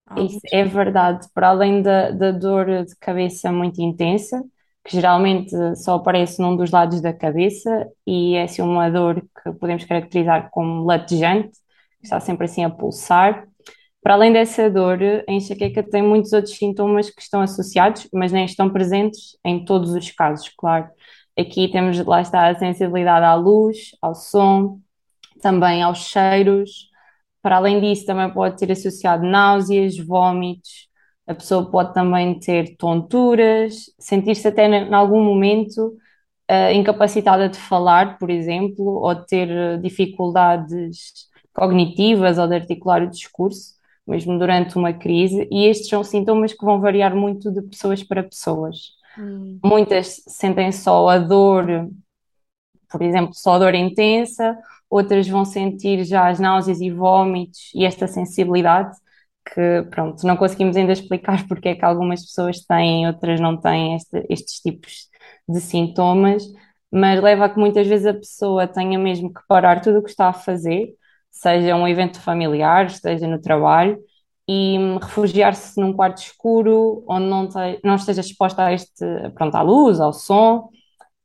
Há 0.07 0.17
isso 0.25 0.41
é 0.53 0.65
verdade. 0.65 1.27
Para 1.35 1.49
além 1.49 1.83
da, 1.83 2.11
da 2.11 2.33
dor 2.33 2.67
de 2.85 2.97
cabeça 2.97 3.53
muito 3.53 3.81
intensa, 3.81 4.43
que 4.85 4.93
geralmente 4.93 5.55
só 5.77 5.95
aparece 5.95 6.41
num 6.41 6.57
dos 6.57 6.71
lados 6.71 7.01
da 7.01 7.13
cabeça, 7.13 7.89
e 8.07 8.35
é 8.35 8.43
assim 8.45 8.63
uma 8.63 8.91
dor 8.91 9.23
que 9.23 9.53
podemos 9.53 9.85
caracterizar 9.85 10.51
como 10.51 10.85
latejante, 10.85 11.51
que 12.01 12.05
está 12.05 12.19
sempre 12.21 12.47
assim 12.47 12.65
a 12.65 12.71
pulsar. 12.71 13.47
Para 14.03 14.15
além 14.15 14.33
dessa 14.33 14.69
dor, 14.69 14.99
a 15.29 15.33
enxaqueca 15.33 15.83
tem 15.83 16.03
muitos 16.03 16.33
outros 16.33 16.57
sintomas 16.57 17.09
que 17.09 17.23
estão 17.23 17.41
associados, 17.41 18.09
mas 18.13 18.33
nem 18.33 18.45
estão 18.45 18.69
presentes 18.69 19.37
em 19.45 19.65
todos 19.65 19.93
os 19.95 20.11
casos, 20.11 20.49
claro. 20.59 20.89
Aqui 21.39 21.69
temos, 21.69 21.99
lá 22.05 22.21
está, 22.21 22.49
a 22.49 22.55
sensibilidade 22.55 23.25
à 23.25 23.35
luz, 23.35 23.93
ao 24.03 24.15
som, 24.15 24.81
também 25.41 25.83
aos 25.83 25.99
cheiros. 25.99 26.91
Para 27.43 27.57
além 27.57 27.81
disso, 27.81 28.07
também 28.07 28.31
pode 28.33 28.59
ter 28.59 28.71
associado 28.71 29.25
náuseas, 29.25 29.99
vômitos. 29.99 30.89
A 31.27 31.35
pessoa 31.35 31.71
pode 31.71 31.95
também 31.95 32.39
ter 32.39 32.77
tonturas, 32.77 33.87
sentir-se 33.99 34.47
até 34.49 34.67
em 34.67 34.93
algum 34.95 35.23
momento 35.25 35.97
uh, 36.51 36.73
incapacitada 36.75 37.49
de 37.49 37.59
falar, 37.59 38.19
por 38.19 38.31
exemplo, 38.31 38.85
ou 38.85 39.15
ter 39.15 39.49
uh, 39.49 39.81
dificuldades 39.81 41.29
cognitivas 41.55 42.39
ou 42.39 42.49
de 42.49 42.55
articular 42.57 43.03
o 43.03 43.11
discurso, 43.11 43.75
mesmo 44.07 44.39
durante 44.39 44.77
uma 44.77 44.93
crise. 44.93 45.49
E 45.51 45.67
estes 45.67 45.89
são 45.89 46.05
sintomas 46.05 46.53
que 46.53 46.65
vão 46.65 46.81
variar 46.81 47.15
muito 47.15 47.51
de 47.53 47.63
pessoas 47.63 48.03
para 48.03 48.23
pessoas. 48.23 49.02
Hum, 49.17 49.63
Muitas 49.65 50.23
sentem 50.29 50.73
só 50.73 51.09
a 51.09 51.19
dor 51.19 51.67
por 52.91 53.03
exemplo, 53.03 53.35
só 53.35 53.59
dor 53.59 53.75
intensa, 53.75 54.57
outras 54.91 55.27
vão 55.29 55.45
sentir 55.45 56.05
já 56.05 56.29
as 56.29 56.39
náuseas 56.39 56.81
e 56.81 56.91
vômitos 56.91 57.71
e 57.75 57.85
esta 57.85 58.07
sensibilidade 58.07 58.95
que, 59.55 59.83
pronto, 59.91 60.27
não 60.27 60.37
conseguimos 60.37 60.77
ainda 60.77 60.93
explicar 60.93 61.47
porque 61.49 61.71
é 61.71 61.75
que 61.75 61.85
algumas 61.85 62.23
pessoas 62.25 62.61
têm, 62.65 63.07
outras 63.07 63.41
não 63.41 63.57
têm 63.61 63.97
este- 63.97 64.27
estes 64.29 64.61
tipos 64.61 65.09
de 65.49 65.61
sintomas, 65.61 66.45
mas 66.91 67.21
leva 67.23 67.47
a 67.47 67.49
que 67.49 67.59
muitas 67.59 67.87
vezes 67.87 68.07
a 68.07 68.15
pessoa 68.15 68.67
tenha 68.69 68.99
mesmo 68.99 69.33
que 69.33 69.41
parar 69.49 69.81
tudo 69.81 69.99
o 69.99 70.03
que 70.03 70.11
está 70.11 70.29
a 70.29 70.33
fazer, 70.33 70.89
seja 71.31 71.75
um 71.75 71.89
evento 71.89 72.21
familiar, 72.21 72.87
esteja 72.87 73.27
no 73.27 73.41
trabalho, 73.41 73.99
e 74.49 74.79
hum, 74.79 74.99
refugiar-se 74.99 75.81
num 75.81 75.93
quarto 75.93 76.19
escuro, 76.23 77.05
onde 77.09 77.27
não, 77.27 77.49
te- 77.49 77.81
não 77.85 77.95
esteja 77.97 78.21
exposta 78.21 78.65
a 78.65 78.73
este, 78.73 79.05
pronto, 79.35 79.55
à 79.57 79.63
luz, 79.63 80.01
ao 80.01 80.13
som, 80.13 80.69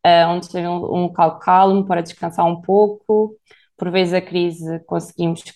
uh, 0.05 0.29
onde 0.29 0.45
esteja 0.45 0.69
um, 0.71 0.75
um 0.77 1.01
local 1.03 1.39
calmo 1.39 1.85
para 1.85 2.01
descansar 2.01 2.45
um 2.45 2.61
pouco. 2.61 3.35
Por 3.77 3.91
vezes 3.91 4.13
a 4.13 4.21
crise 4.21 4.79
conseguimos 4.85 5.43
que, 5.43 5.51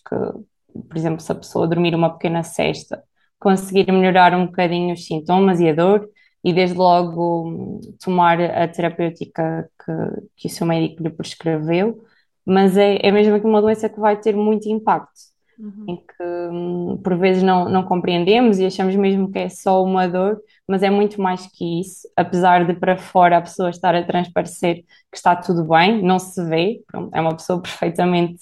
por 0.89 0.97
exemplo, 0.97 1.19
se 1.21 1.32
a 1.32 1.36
pessoa 1.36 1.67
dormir 1.67 1.95
uma 1.95 2.12
pequena 2.12 2.43
cesta, 2.43 3.04
conseguir 3.39 3.91
melhorar 3.91 4.34
um 4.36 4.45
bocadinho 4.45 4.93
os 4.93 5.06
sintomas 5.06 5.60
e 5.60 5.69
a 5.69 5.74
dor 5.74 6.08
e 6.43 6.54
desde 6.54 6.76
logo 6.78 7.80
tomar 8.04 8.39
a 8.41 8.67
terapêutica 8.67 9.69
que, 9.86 9.91
que 10.38 10.47
o 10.47 10.50
seu 10.50 10.65
médico 10.65 11.04
lhe 11.04 11.10
prescreveu, 11.10 12.04
mas 12.45 12.78
é, 12.78 12.97
é 13.02 13.12
mesmo 13.12 13.36
aqui 13.36 13.45
uma 13.45 13.62
doença 13.62 13.89
que 13.89 14.00
vai 14.00 14.19
ter 14.19 14.36
muito 14.36 14.67
impacto 14.69 15.31
uhum, 15.62 15.86
em 15.88 15.95
que 15.97 16.24
hum, 16.52 17.00
por 17.04 17.17
vezes 17.17 17.43
não, 17.43 17.69
não 17.69 17.84
compreendemos 17.84 18.60
e 18.60 18.65
achamos 18.65 18.95
mesmo 18.95 19.32
que 19.32 19.39
é 19.39 19.50
só 19.50 19.84
uma 19.84 20.08
dor, 20.08 20.39
mas 20.67 20.84
é 20.84 20.89
muito 20.89 21.21
mais 21.21 21.47
que 21.47 21.82
isso. 21.82 22.08
Apesar 22.15 22.65
de 22.65 22.74
para 22.76 22.97
fora 22.97 23.38
a 23.38 23.41
pessoa 23.41 23.69
estar 23.69 23.95
a 23.95 24.04
transparecer 24.04 24.78
que 25.12 25.17
está 25.17 25.36
tudo 25.36 25.63
bem, 25.67 26.02
não 26.04 26.19
se 26.19 26.43
vê, 26.45 26.82
pronto, 26.88 27.13
é 27.15 27.21
uma 27.21 27.36
pessoa 27.36 27.62
perfeitamente 27.63 28.41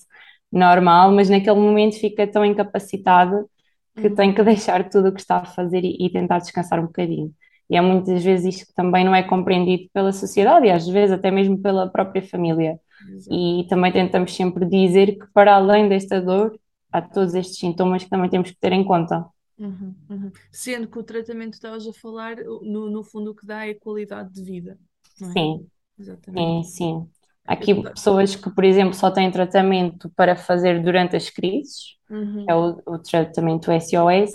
normal, 0.52 1.12
mas 1.12 1.30
naquele 1.30 1.60
momento 1.60 2.00
fica 2.00 2.26
tão 2.28 2.44
incapacitada 2.46 3.46
que 4.02 4.08
uhum, 4.08 4.16
tem 4.16 4.34
que 4.34 4.44
deixar 4.44 4.90
tudo 4.90 5.10
o 5.10 5.14
que 5.14 5.20
está 5.22 5.38
a 5.38 5.46
fazer 5.46 5.84
e, 5.84 5.98
e 6.06 6.10
tentar 6.12 6.40
descansar 6.40 6.80
um 6.80 6.88
bocadinho. 6.88 7.34
E 7.70 7.78
é 7.78 7.82
muitas 7.82 8.24
vezes 8.24 8.56
isto 8.56 8.68
que 8.68 8.74
também 8.74 9.06
não 9.06 9.14
é 9.14 9.22
compreendido 9.24 9.90
pela 9.94 10.12
sociedade 10.12 10.66
e 10.68 10.72
às 10.72 10.88
vezes 10.88 11.12
até 11.16 11.30
mesmo 11.32 11.62
pela 11.62 11.90
própria 11.92 12.22
família. 12.22 12.80
exato. 13.08 13.36
E 13.36 13.68
também 13.70 13.92
tentamos 13.92 14.36
sempre 14.36 14.66
dizer 14.66 15.18
que 15.20 15.28
para 15.34 15.56
além 15.56 15.88
desta 15.88 16.20
dor, 16.22 16.58
há 16.92 17.02
todos 17.02 17.34
estes 17.36 17.58
sintomas 17.60 18.04
que 18.04 18.10
também 18.10 18.30
temos 18.30 18.52
que 18.52 18.58
ter 18.60 18.72
em 18.74 18.84
conta. 18.86 19.26
Uhum, 19.58 19.94
uhum. 20.10 20.32
Sendo 20.52 20.88
que 20.90 20.98
o 21.00 21.04
tratamento 21.04 21.52
que 21.52 21.58
estavas 21.58 21.86
a 21.86 21.92
falar, 21.94 22.38
no, 22.38 22.90
no 22.90 23.04
fundo, 23.04 23.32
o 23.32 23.36
que 23.36 23.46
dá 23.46 23.68
é 23.68 23.74
qualidade 23.74 24.32
de 24.34 24.42
vida, 24.44 24.80
é? 25.22 25.38
Sim, 25.38 25.70
Exatamente. 26.00 26.54
sim, 26.54 26.64
sim. 26.64 27.12
Eu- 27.58 27.70
Aqui 27.70 27.76
pessoas 27.94 28.36
que, 28.36 28.50
por 28.52 28.64
exemplo, 28.64 28.94
só 28.96 29.12
têm 29.12 29.32
tratamento 29.32 30.10
para 30.16 30.36
fazer 30.36 30.84
durante 30.84 31.16
as 31.16 31.30
crises, 31.30 31.98
é 32.48 32.54
Uhum, 32.54 32.56
o, 32.56 32.82
o 32.86 33.00
tratamento 33.00 33.72
SOS, 33.72 34.32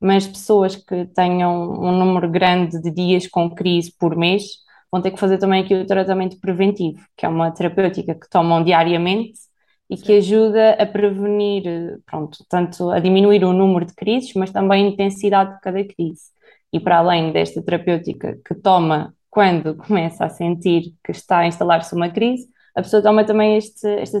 mas 0.00 0.26
pessoas 0.28 0.76
que 0.76 1.06
tenham 1.08 1.72
um 1.72 1.92
número 1.98 2.30
grande 2.30 2.80
de 2.82 2.90
dias 2.92 3.26
com 3.28 3.54
crise 3.54 3.92
por 3.98 4.16
mês 4.16 4.44
vão 4.92 5.02
ter 5.02 5.10
que 5.12 5.20
fazer 5.20 5.38
também 5.38 5.62
aqui 5.64 5.74
o 5.74 5.86
tratamento 5.86 6.38
preventivo, 6.40 7.00
que 7.16 7.26
é 7.26 7.30
uma 7.30 7.52
terapêutica 7.52 8.14
que 8.14 8.28
tomam 8.30 8.64
diariamente 8.64 9.34
e 9.88 9.96
que 9.96 10.06
certo. 10.06 10.18
ajuda 10.18 10.72
a 10.72 10.86
prevenir, 10.86 12.00
pronto, 12.04 12.44
tanto 12.48 12.90
a 12.90 13.00
diminuir 13.00 13.44
o 13.44 13.52
número 13.52 13.86
de 13.86 13.94
crises, 13.94 14.34
mas 14.34 14.50
também 14.50 14.84
a 14.84 14.88
intensidade 14.88 15.54
de 15.54 15.60
cada 15.60 15.82
crise. 15.84 16.30
E 16.72 16.78
para 16.78 16.98
além 16.98 17.32
desta 17.32 17.62
terapêutica 17.62 18.38
que 18.44 18.54
toma 18.54 19.14
quando 19.30 19.74
começa 19.86 20.24
a 20.24 20.28
sentir 20.28 20.94
que 21.02 21.12
está 21.12 21.38
a 21.38 21.46
instalar-se 21.46 21.94
uma 21.94 22.10
crise, 22.10 22.48
a 22.74 22.82
pessoa 22.82 23.02
toma 23.02 23.24
também 23.24 23.56
este, 23.56 23.88
esta 23.88 24.18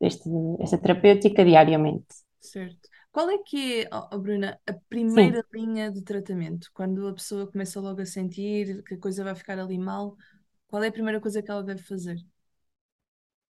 este, 0.00 0.30
esta 0.60 0.78
terapêutica 0.78 1.44
diariamente. 1.44 2.06
Certo. 2.40 2.88
Qual 3.12 3.28
é 3.28 3.38
que 3.38 3.82
é, 3.82 3.88
oh, 3.92 4.18
Bruna, 4.18 4.58
a 4.66 4.72
Sim. 4.72 4.78
primeira 4.88 5.44
linha 5.52 5.90
de 5.90 6.00
tratamento? 6.02 6.70
Quando 6.72 7.08
a 7.08 7.12
pessoa 7.12 7.50
começa 7.50 7.80
logo 7.80 8.00
a 8.00 8.06
sentir 8.06 8.82
que 8.84 8.94
a 8.94 8.98
coisa 8.98 9.24
vai 9.24 9.34
ficar 9.34 9.58
ali 9.58 9.76
mal, 9.76 10.16
qual 10.68 10.82
é 10.82 10.88
a 10.88 10.92
primeira 10.92 11.20
coisa 11.20 11.42
que 11.42 11.50
ela 11.50 11.62
deve 11.62 11.82
fazer? 11.82 12.16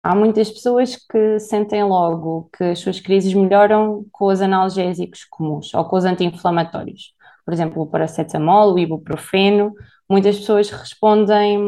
Há 0.09 0.14
muitas 0.14 0.51
pessoas 0.51 0.97
que 0.97 1.38
sentem 1.38 1.85
logo 1.85 2.49
que 2.57 2.64
as 2.64 2.79
suas 2.79 2.99
crises 2.99 3.35
melhoram 3.35 4.07
com 4.11 4.29
os 4.29 4.40
analgésicos 4.40 5.27
comuns 5.27 5.75
ou 5.75 5.85
com 5.85 5.97
os 5.97 6.07
anti-inflamatórios. 6.07 7.12
Por 7.44 7.53
exemplo, 7.53 7.83
o 7.83 7.87
paracetamol, 7.87 8.73
o 8.73 8.79
ibuprofeno. 8.79 9.71
Muitas 10.09 10.38
pessoas 10.38 10.71
respondem, 10.71 11.61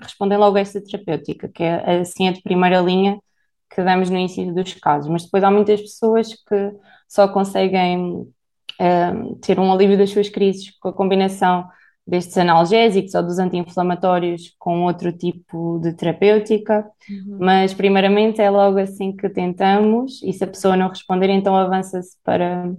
respondem 0.00 0.36
logo 0.36 0.56
a 0.56 0.60
esta 0.60 0.82
terapêutica, 0.82 1.48
que 1.48 1.62
é 1.62 2.00
assim 2.00 2.26
a 2.26 2.32
de 2.32 2.42
primeira 2.42 2.80
linha 2.80 3.16
que 3.72 3.80
damos 3.80 4.10
no 4.10 4.18
início 4.18 4.52
dos 4.52 4.74
casos. 4.74 5.08
Mas 5.08 5.22
depois 5.22 5.44
há 5.44 5.50
muitas 5.52 5.80
pessoas 5.80 6.34
que 6.34 6.72
só 7.06 7.28
conseguem 7.28 8.26
eh, 8.80 9.12
ter 9.40 9.60
um 9.60 9.72
alívio 9.72 9.96
das 9.96 10.10
suas 10.10 10.28
crises 10.28 10.76
com 10.80 10.88
a 10.88 10.92
combinação 10.92 11.64
destes 12.06 12.36
analgésicos 12.38 13.14
ou 13.14 13.22
dos 13.22 13.38
anti-inflamatórios 13.38 14.54
com 14.58 14.82
outro 14.84 15.12
tipo 15.12 15.78
de 15.80 15.92
terapêutica, 15.94 16.86
Uhum, 17.08 17.38
mas 17.38 17.74
primeiramente 17.74 18.40
é 18.40 18.50
logo 18.50 18.78
assim 18.78 19.14
que 19.16 19.28
tentamos 19.28 20.22
e 20.22 20.32
se 20.32 20.44
a 20.44 20.46
pessoa 20.46 20.76
não 20.76 20.88
responder, 20.88 21.28
então 21.30 21.56
avança-se 21.56 22.16
para, 22.22 22.74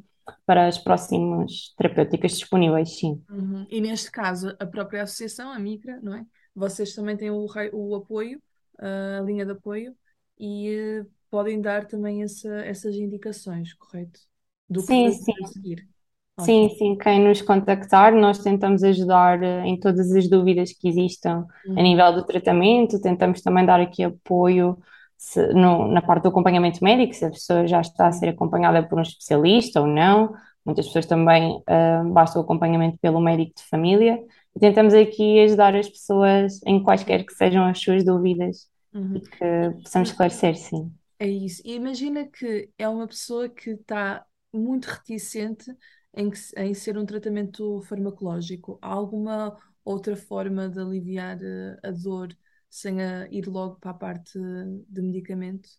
para 0.45 0.67
as 0.67 0.77
próximas 0.77 1.73
terapêuticas 1.77 2.33
disponíveis, 2.37 2.97
sim. 2.99 3.21
uhum. 3.29 3.65
E 3.69 3.81
neste 3.81 4.11
caso, 4.11 4.55
a 4.59 4.65
própria 4.65 5.03
associação, 5.03 5.51
a 5.51 5.59
Micra, 5.59 5.99
não 6.01 6.15
é? 6.15 6.25
Vocês 6.53 6.93
também 6.93 7.17
têm 7.17 7.31
o, 7.31 7.45
o 7.73 7.95
apoio, 7.95 8.41
a 8.79 9.21
linha 9.21 9.45
de 9.45 9.51
apoio, 9.51 9.95
e 10.37 10.69
eh, 11.01 11.05
podem 11.29 11.61
dar 11.61 11.85
também 11.87 12.23
essa- 12.23 12.49
essas 12.65 12.95
indicações, 12.95 13.73
correto? 13.73 14.19
Do 14.69 14.85
que 14.87 14.95
Sim, 14.97 15.11
sim. 15.13 15.33
seguir. 15.43 15.87
Sim, 16.37 16.69
Ótimo. 16.69 16.75
sim, 16.77 16.97
quem 16.97 17.19
nos 17.25 17.41
contactar, 17.41 18.13
nós 18.13 18.39
tentamos 18.39 18.83
ajudar 18.83 19.41
eh, 19.41 19.65
em 19.67 19.79
todas 19.79 20.11
as 20.11 20.29
dúvidas 20.29 20.73
que 20.73 20.87
existam 20.89 21.45
a 21.75 21.81
Uhum, 21.81 21.81
nível 21.81 22.13
do 22.13 22.25
tratamento, 22.25 23.01
tentamos 23.01 23.41
também 23.41 23.65
dar 23.65 23.79
aqui 23.79 24.03
apoio 24.03 24.77
se- 25.17 25.47
no- 25.53 25.87
na 25.91 26.01
parte 26.01 26.23
do 26.23 26.29
acompanhamento 26.29 26.83
médico, 26.83 27.13
se 27.13 27.25
a 27.25 27.29
pessoa 27.31 27.65
já 27.67 27.79
está 27.81 28.07
a 28.07 28.11
ser 28.11 28.29
acompanhada 28.29 28.83
por 28.87 28.99
um 28.99 29.01
especialista 29.01 29.81
ou 29.81 29.87
não. 29.87 30.33
Muitas 30.65 30.85
pessoas 30.87 31.05
também, 31.05 31.61
ah, 31.67 32.03
basta 32.05 32.37
o 32.37 32.41
acompanhamento 32.41 32.97
pelo 32.99 33.19
médico 33.21 33.53
de 33.57 33.63
família. 33.69 34.19
E 34.55 34.59
tentamos 34.59 34.93
aqui 34.93 35.39
ajudar 35.41 35.75
as 35.75 35.89
pessoas 35.89 36.59
em 36.65 36.81
quaisquer 36.83 37.25
que 37.25 37.33
sejam 37.33 37.65
as 37.65 37.79
suas 37.79 38.03
dúvidas 38.03 38.67
e 39.13 39.19
uhum. 39.19 39.21
que 39.21 39.71
possamos 39.83 40.09
esclarecer, 40.09 40.55
sim. 40.57 40.91
É 41.19 41.27
isso. 41.27 41.61
E 41.65 41.73
imagina 41.75 42.27
que 42.27 42.69
é 42.77 42.87
uma 42.89 43.07
pessoa 43.07 43.49
que 43.49 43.71
está 43.71 44.25
muito 44.53 44.85
reticente 44.85 45.65
em, 46.15 46.29
que 46.31 46.39
em 46.57 46.73
ser 46.73 46.97
um 46.97 47.05
tratamento 47.05 47.81
farmacológico. 47.83 48.79
Há 48.81 48.89
alguma 48.93 49.57
outra 49.83 50.15
forma 50.15 50.69
de 50.69 50.79
aliviar 50.79 51.39
eh, 51.43 51.79
a 51.83 51.91
dor 51.91 52.29
sem 52.69 53.01
a- 53.03 53.27
ir 53.31 53.47
logo 53.47 53.77
para 53.79 53.91
a 53.91 53.93
parte 53.93 54.39
de 54.89 55.01
medicamento? 55.01 55.69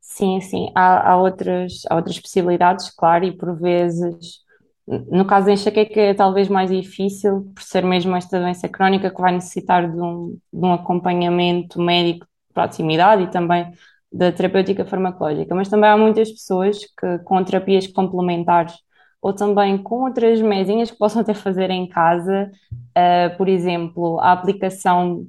Sim, 0.00 0.40
sim, 0.40 0.70
há, 0.74 1.12
há 1.12 1.16
outras, 1.16 1.82
há 1.88 1.94
outras 1.96 2.18
possibilidades, 2.20 2.90
claro, 2.90 3.24
e 3.24 3.36
por 3.36 3.56
vezes, 3.58 4.40
no 4.86 5.24
caso 5.24 5.46
da 5.46 5.52
enxaqueca 5.52 6.00
é 6.00 6.12
talvez 6.14 6.48
mais 6.48 6.70
difícil, 6.70 7.52
por 7.54 7.62
ser 7.62 7.84
mesmo 7.84 8.14
esta 8.16 8.38
doença 8.40 8.68
crónica 8.68 9.10
que 9.10 9.20
vai 9.20 9.32
necessitar 9.32 9.90
de 9.90 10.00
um, 10.00 10.36
de 10.52 10.66
um 10.66 10.72
acompanhamento 10.74 11.80
médico 11.80 12.26
de 12.26 12.52
proximidade 12.54 13.22
e 13.22 13.30
também 13.30 13.72
da 14.12 14.30
terapêutica 14.32 14.84
farmacológica, 14.84 15.54
mas 15.54 15.68
também 15.68 15.88
há 15.88 15.96
muitas 15.96 16.30
pessoas 16.30 16.78
que 16.98 17.18
com 17.24 17.42
terapias 17.44 17.86
complementares 17.86 18.74
ou 19.22 19.32
também 19.32 19.78
com 19.78 20.02
outras 20.04 20.40
mesinhas 20.42 20.90
que 20.90 20.98
possam 20.98 21.22
até 21.22 21.32
fazer 21.34 21.70
em 21.70 21.88
casa, 21.88 22.50
eh, 22.94 23.28
por 23.30 23.48
exemplo, 23.48 24.20
a 24.20 24.32
aplicação 24.32 25.26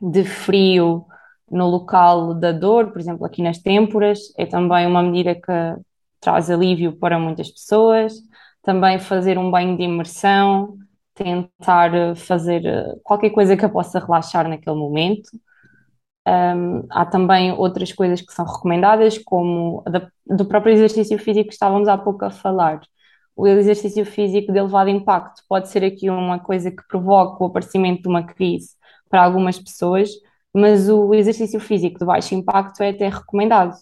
de 0.00 0.24
frio 0.24 1.06
no 1.50 1.68
local 1.68 2.34
da 2.34 2.52
dor, 2.52 2.92
por 2.92 3.00
exemplo, 3.00 3.24
aqui 3.26 3.42
nas 3.42 3.58
têmporas, 3.58 4.20
é 4.38 4.46
também 4.46 4.86
uma 4.86 5.02
medida 5.02 5.34
que 5.34 5.52
traz 6.20 6.50
alívio 6.50 6.92
para 6.98 7.18
muitas 7.18 7.50
pessoas. 7.50 8.14
Também 8.62 8.98
fazer 8.98 9.38
um 9.38 9.50
banho 9.50 9.76
de 9.76 9.84
imersão, 9.84 10.76
tentar 11.14 11.94
eh, 11.94 12.14
fazer 12.14 12.64
eh, 12.66 12.94
qualquer 13.02 13.30
coisa 13.30 13.56
que 13.56 13.64
a 13.64 13.68
possa 13.70 13.98
relaxar 13.98 14.48
naquele 14.48 14.76
momento. 14.76 15.30
Um, 16.28 16.86
há 16.90 17.06
também 17.06 17.52
outras 17.52 17.92
coisas 17.92 18.20
que 18.20 18.32
são 18.32 18.44
recomendadas, 18.44 19.18
como 19.18 19.82
do 20.26 20.44
próprio 20.44 20.74
exercício 20.74 21.18
físico 21.18 21.48
que 21.48 21.54
estávamos 21.54 21.88
há 21.88 21.96
pouco 21.98 22.24
a 22.24 22.30
falar. 22.30 22.80
O 23.40 23.46
exercício 23.48 24.04
físico 24.06 24.52
de 24.52 24.58
elevado 24.58 24.90
impacto. 24.90 25.42
Pode 25.48 25.68
ser 25.68 25.84
aqui 25.84 26.10
uma 26.10 26.38
coisa 26.38 26.70
que 26.70 26.82
provoca 26.88 27.42
o 27.42 27.46
aparecimento 27.46 28.02
de 28.02 28.08
uma 28.08 28.24
crise 28.26 28.70
para 29.08 29.24
algumas 29.24 29.58
pessoas, 29.58 30.10
mas 30.54 30.88
o 30.88 31.14
exercício 31.14 31.60
físico 31.60 31.98
de 31.98 32.04
baixo 32.04 32.34
impacto 32.34 32.82
é 32.82 32.90
até 32.90 33.08
recomendado, 33.08 33.74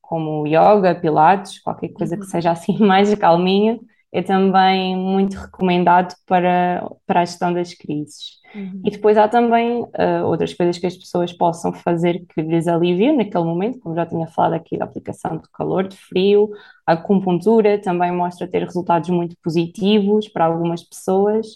como 0.00 0.46
yoga, 0.46 0.94
pilates, 0.94 1.60
qualquer 1.60 1.88
coisa 1.90 2.16
que 2.16 2.24
Uhum, 2.24 2.26
seja 2.26 2.50
assim 2.52 2.78
mais 2.84 3.14
calminha, 3.14 3.78
é 4.14 4.22
também 4.22 4.96
muito 4.96 5.34
recomendado 5.36 6.14
para, 6.24 6.88
para 7.04 7.22
a 7.22 7.24
gestão 7.24 7.52
das 7.52 7.74
crises. 7.74 8.40
E 8.54 8.58
uhum, 8.58 8.82
depois 8.84 9.18
há 9.18 9.26
também 9.26 9.84
ah, 9.92 10.24
outras 10.24 10.54
coisas 10.54 10.78
que 10.78 10.86
as 10.86 10.96
pessoas 10.96 11.32
possam 11.32 11.72
fazer 11.72 12.24
que 12.32 12.40
lhes 12.40 12.68
aliviem 12.68 13.16
naquele 13.16 13.42
momento, 13.42 13.80
como 13.80 13.96
já 13.96 14.06
tinha 14.06 14.28
falado 14.28 14.54
aqui 14.54 14.78
da 14.78 14.84
aplicação 14.84 15.38
de 15.38 15.50
calor, 15.52 15.88
de 15.88 15.96
frio, 15.96 16.48
a 16.86 16.92
acupuntura 16.92 17.76
também 17.80 18.12
mostra 18.12 18.46
ter 18.46 18.62
resultados 18.62 19.10
muito 19.10 19.36
positivos 19.42 20.28
para 20.28 20.44
algumas 20.44 20.84
pessoas, 20.84 21.46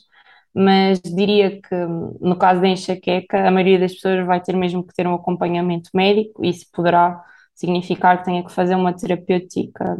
mas 0.53 1.01
diria 1.01 1.61
que 1.63 1.77
no 2.21 2.37
caso 2.37 2.61
da 2.61 2.67
enxaqueca, 2.67 3.47
a 3.47 3.53
maioria 3.53 3.79
das 3.79 3.95
pessoas 3.95 4.27
vai 4.27 4.41
ter 4.41 4.57
mesmo 4.57 4.85
que 4.85 4.93
ter 4.95 5.07
um 5.07 5.15
acompanhamento 5.15 5.91
médico, 5.95 6.45
e 6.45 6.49
isso 6.49 6.67
poderá 6.73 7.23
significar 7.55 8.19
que 8.19 8.25
tenha 8.25 8.45
que 8.45 8.51
fazer 8.53 8.75
uma 8.75 8.93
terapêutica 8.93 9.97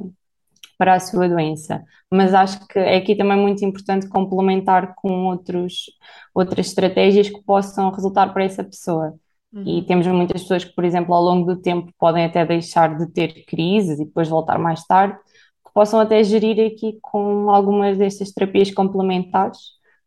para 0.79 0.95
a 0.95 1.01
sua 1.01 1.29
doença. 1.29 1.85
Mas 2.11 2.33
acho 2.33 2.67
que 2.69 2.79
é 2.79 2.97
aqui 2.97 3.17
também 3.17 3.37
muito 3.37 3.65
importante 3.65 4.09
complementar 4.09 4.95
com 4.95 5.27
outros, 5.27 5.91
outras 6.33 6.69
estratégias 6.69 7.29
que 7.29 7.43
possam 7.43 7.91
resultar 7.91 8.33
para 8.33 8.45
essa 8.45 8.63
pessoa. 8.63 9.15
E 9.53 9.79
uhum, 9.79 9.85
temos 9.85 10.07
muitas 10.07 10.43
pessoas 10.43 10.65
que, 10.65 10.75
por 10.75 10.85
exemplo, 10.85 11.15
ao 11.15 11.23
longo 11.23 11.55
do 11.55 11.61
tempo 11.61 11.91
podem 11.99 12.25
até 12.25 12.45
deixar 12.47 12.97
de 12.97 13.07
ter 13.11 13.45
crises 13.47 13.99
e 13.99 14.05
depois 14.05 14.29
voltar 14.29 14.59
mais 14.59 14.85
tarde, 14.85 15.19
que 15.67 15.73
possam 15.75 15.99
até 16.01 16.23
gerir 16.23 16.65
aqui 16.67 16.99
com 17.03 17.51
algumas 17.51 17.97
destas 17.99 18.31
terapias 18.31 18.71
complementares 18.71 19.59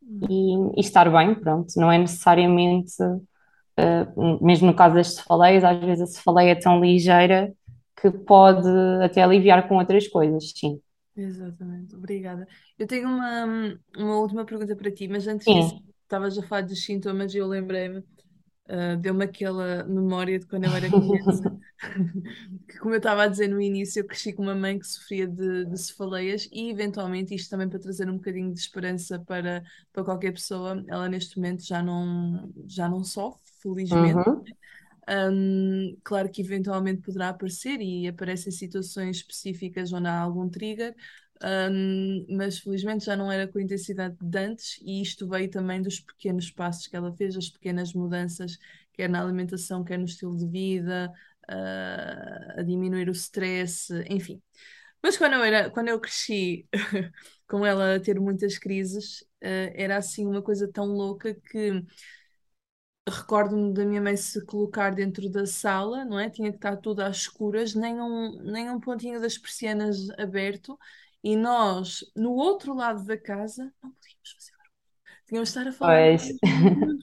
uhum. 0.01 0.71
e, 0.75 0.79
e 0.79 0.81
estar 0.81 1.09
bem, 1.11 1.35
pronto. 1.35 1.73
Não 1.75 1.91
é 1.91 1.97
necessariamente, 1.97 2.93
eh, 3.77 4.07
mesmo 4.39 4.67
no 4.67 4.75
caso 4.75 4.95
das 4.95 5.15
cefaleias, 5.15 5.63
às 5.63 5.79
vezes 5.79 6.03
a 6.03 6.07
cefaleia 6.07 6.51
é 6.51 6.55
tão 6.55 6.79
ligeira 6.79 7.51
que 8.01 8.09
pode 8.09 8.67
até 9.03 9.21
aliviar 9.21 9.67
com 9.67 9.77
outras 9.77 10.07
coisas, 10.07 10.51
sim. 10.55 10.81
Exatamente, 11.15 11.95
obrigada. 11.95 12.47
Eu 12.79 12.87
tenho 12.87 13.07
uma, 13.07 13.77
uma 13.95 14.19
última 14.19 14.45
pergunta 14.45 14.75
para 14.75 14.91
ti, 14.91 15.07
mas 15.07 15.27
antes 15.27 15.45
disso, 15.51 15.75
estavas 16.03 16.37
a 16.37 16.43
falar 16.43 16.61
dos 16.61 16.83
sintomas 16.83 17.33
e 17.33 17.37
eu 17.37 17.47
lembrei-me 17.47 18.03
Uh, 18.71 18.95
deu-me 18.95 19.25
aquela 19.25 19.83
memória 19.83 20.39
de 20.39 20.45
quando 20.45 20.63
eu 20.63 20.73
era 20.73 20.89
criança, 20.89 21.51
que 22.69 22.77
como 22.79 22.93
eu 22.93 22.99
estava 22.99 23.23
a 23.23 23.27
dizer 23.27 23.49
no 23.49 23.59
início, 23.59 23.99
eu 23.99 24.07
cresci 24.07 24.31
com 24.31 24.43
uma 24.43 24.55
mãe 24.55 24.79
que 24.79 24.87
sofria 24.87 25.27
de, 25.27 25.65
de 25.65 25.77
cefaleias 25.77 26.47
e 26.53 26.69
eventualmente 26.69 27.35
isto 27.35 27.49
também 27.49 27.67
para 27.67 27.79
trazer 27.79 28.09
um 28.09 28.15
bocadinho 28.15 28.53
de 28.53 28.59
esperança 28.61 29.19
para, 29.19 29.61
para 29.91 30.05
qualquer 30.05 30.31
pessoa, 30.31 30.81
ela 30.87 31.09
neste 31.09 31.35
momento 31.35 31.65
já 31.65 31.83
não, 31.83 32.49
já 32.65 32.87
não 32.87 33.03
sofre, 33.03 33.41
felizmente. 33.61 34.29
Uhum. 34.29 34.43
Um, 35.11 35.97
claro 36.05 36.29
que 36.31 36.41
eventualmente 36.41 37.01
poderá 37.01 37.29
aparecer 37.29 37.81
e 37.81 38.07
aparece 38.07 38.47
em 38.47 38.51
situações 38.51 39.17
específicas 39.17 39.91
onde 39.91 40.07
há 40.07 40.17
algum 40.17 40.47
trigger, 40.49 40.95
um, 41.43 42.25
mas 42.29 42.59
felizmente 42.59 43.05
já 43.05 43.15
não 43.17 43.29
era 43.29 43.45
com 43.47 43.59
a 43.59 43.61
intensidade 43.61 44.15
de 44.21 44.39
antes, 44.39 44.79
e 44.81 45.01
isto 45.01 45.27
veio 45.27 45.49
também 45.49 45.81
dos 45.81 45.99
pequenos 45.99 46.49
passos 46.49 46.87
que 46.87 46.95
ela 46.95 47.13
fez, 47.13 47.35
as 47.35 47.49
pequenas 47.49 47.93
mudanças, 47.93 48.57
quer 48.93 49.09
na 49.09 49.21
alimentação, 49.21 49.83
quer 49.83 49.97
no 49.97 50.05
estilo 50.05 50.37
de 50.37 50.47
vida, 50.47 51.11
uh, 51.49 52.59
a 52.59 52.63
diminuir 52.63 53.09
o 53.09 53.11
stress, 53.11 53.91
enfim. 54.09 54.41
Mas 55.03 55.17
quando 55.17 55.33
eu 55.33 55.43
era, 55.43 55.69
quando 55.69 55.89
eu 55.89 55.99
cresci 55.99 56.67
com 57.49 57.65
ela 57.65 57.95
a 57.95 57.99
ter 57.99 58.19
muitas 58.19 58.57
crises, 58.57 59.21
uh, 59.43 59.73
era 59.75 59.97
assim 59.97 60.25
uma 60.25 60.41
coisa 60.41 60.71
tão 60.71 60.85
louca 60.85 61.33
que 61.33 61.83
recordo-me 63.11 63.73
da 63.73 63.85
minha 63.85 64.01
mãe 64.01 64.17
se 64.17 64.43
colocar 64.45 64.91
dentro 64.91 65.29
da 65.29 65.45
sala, 65.45 66.03
não 66.05 66.19
é? 66.19 66.29
Tinha 66.29 66.49
que 66.49 66.57
estar 66.57 66.77
tudo 66.77 67.01
às 67.01 67.17
escuras, 67.17 67.75
nem 67.75 68.01
um, 68.01 68.41
nem 68.43 68.69
um 68.69 68.79
pontinho 68.79 69.21
das 69.21 69.37
persianas 69.37 70.09
aberto, 70.17 70.77
e 71.23 71.35
nós, 71.35 72.03
no 72.15 72.31
outro 72.31 72.73
lado 72.73 73.03
da 73.05 73.17
casa, 73.17 73.71
não 73.83 73.91
podíamos 73.91 74.31
fazer 74.31 74.51
barulho. 74.57 74.71
Tínhamos 75.27 75.49
de 75.49 75.59
estar 75.59 75.69
a 75.69 75.73
falar 75.73 76.17
Pois, 76.17 76.29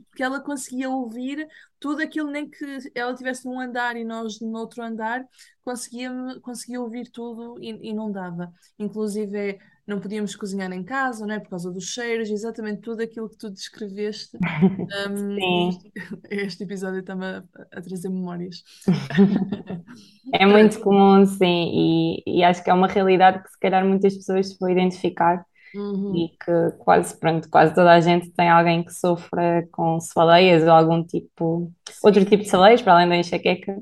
porque 0.09 0.23
ela 0.23 0.40
conseguia 0.40 0.90
ouvir 0.90 1.47
tudo 1.79 2.03
aquilo, 2.03 2.31
nem 2.31 2.51
que 2.51 2.64
ela 2.94 3.12
estivesse 3.12 3.47
num 3.47 3.61
andar 3.61 3.97
e 3.97 4.05
nós 4.05 4.40
no 4.40 4.59
outro 4.59 4.83
andar, 4.83 5.25
conseguia, 5.62 6.11
conseguia 6.42 6.81
ouvir 6.81 7.11
tudo 7.11 7.57
e, 7.62 7.90
e 7.90 7.94
não 7.94 8.11
dava. 8.11 8.53
Inclusive, 8.79 9.61
não 9.88 9.98
podíamos 9.98 10.37
cozinhar 10.37 10.70
em 10.70 10.85
casa, 10.85 11.27
não 11.27 11.35
é? 11.35 11.40
Por 11.40 11.48
causa 11.48 11.72
dos 11.72 11.85
cheiros, 11.87 12.29
exatamente 12.29 12.83
tudo 12.83 13.03
aquilo 13.03 13.29
que 13.29 13.38
tu 13.38 13.51
descreveste. 13.51 14.37
Um, 15.09 15.35
sim. 15.35 15.79
este, 16.31 16.64
episódio 16.64 17.01
está-me 17.01 17.24
a, 17.24 17.44
a 17.72 17.81
trazer 17.81 18.09
memórias. 18.09 18.62
É 20.35 20.44
muito 20.44 20.79
comum, 20.81 21.24
sim, 21.24 22.20
e, 22.27 22.40
e 22.40 22.44
acho 22.44 22.62
que 22.62 22.68
é 22.68 22.74
uma 22.74 22.87
realidade 22.87 23.42
que 23.42 23.51
se 23.51 23.59
calhar 23.59 23.83
muitas 23.83 24.14
pessoas 24.14 24.48
se 24.51 24.59
vão 24.59 24.68
identificar 24.68 25.42
Uhum, 25.74 26.16
e 26.16 26.29
que 26.29 26.77
quase, 26.79 27.18
pronto, 27.18 27.48
quase 27.51 27.74
toda 27.74 27.92
a 27.92 28.01
gente 28.01 28.31
tem 28.31 28.48
alguém 28.48 28.83
que 28.83 28.92
sofra 28.92 29.66
com 29.70 30.01
cefaleias 30.01 30.64
ou 30.64 30.70
algum 30.70 31.03
tipo, 31.03 31.72
outro 32.03 32.20
sim. 32.20 32.29
tipo 32.29 32.42
de 32.42 32.48
cefaleias, 32.48 32.83
para 32.83 32.94
além 32.94 33.09
da 33.09 33.16
enxaqueca. 33.16 33.79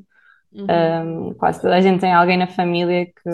Uhum. 0.52 1.30
Um, 1.30 1.34
quase 1.34 1.60
toda 1.60 1.76
a 1.76 1.80
gente 1.80 2.00
tem 2.00 2.12
alguém 2.12 2.38
na 2.38 2.46
família 2.46 3.06
que 3.06 3.30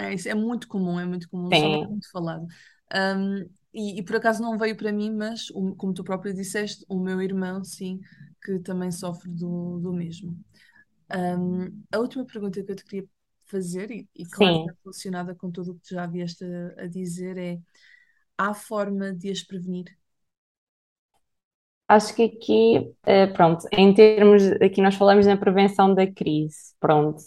É, 0.00 0.14
isso 0.14 0.28
é 0.28 0.34
muito 0.34 0.68
comum, 0.68 0.98
é 1.00 1.04
muito 1.06 1.28
comum, 1.28 1.52
não 1.54 1.74
é 1.74 1.88
muito 1.88 2.10
falado. 2.10 2.46
Um, 2.94 3.48
e, 3.72 4.00
e 4.00 4.02
por 4.04 4.16
acaso 4.16 4.42
não 4.42 4.58
veio 4.58 4.76
para 4.76 4.92
mim, 4.92 5.10
mas 5.12 5.50
o- 5.50 5.74
como 5.76 5.94
tu 5.94 6.02
próprio 6.04 6.34
disseste, 6.34 6.84
o 6.88 6.98
meu 7.00 7.20
irmão, 7.22 7.62
sim, 7.64 8.00
que 8.42 8.58
também 8.60 8.90
sofre 8.90 9.30
do, 9.30 9.78
do 9.80 9.92
mesmo. 9.92 10.36
Um, 11.12 11.82
a 11.92 11.98
última 11.98 12.24
pergunta 12.26 12.62
que 12.64 12.72
eu 12.72 12.76
te 12.76 12.84
queria 12.84 13.08
fazer, 13.46 13.90
e, 13.90 14.08
e 14.16 14.24
claro, 14.30 14.56
está 14.58 14.72
sim. 14.72 14.76
relacionada 14.84 15.34
com 15.34 15.50
tudo 15.50 15.72
o 15.72 15.74
que 15.76 15.82
tu 15.88 15.94
já 15.94 16.06
vieste 16.06 16.44
a, 16.44 16.84
a 16.84 16.86
dizer, 16.88 17.38
é: 17.38 17.60
há 18.38 18.54
forma 18.54 19.12
de 19.14 19.30
as 19.30 19.42
prevenir? 19.42 19.86
Acho 21.88 22.14
que 22.14 22.22
aqui, 22.22 22.94
eh, 23.04 23.26
pronto, 23.28 23.66
em 23.72 23.92
termos, 23.92 24.42
aqui 24.62 24.80
nós 24.80 24.94
falamos 24.94 25.26
na 25.26 25.36
prevenção 25.36 25.92
da 25.94 26.06
crise, 26.10 26.72
pronto. 26.78 27.20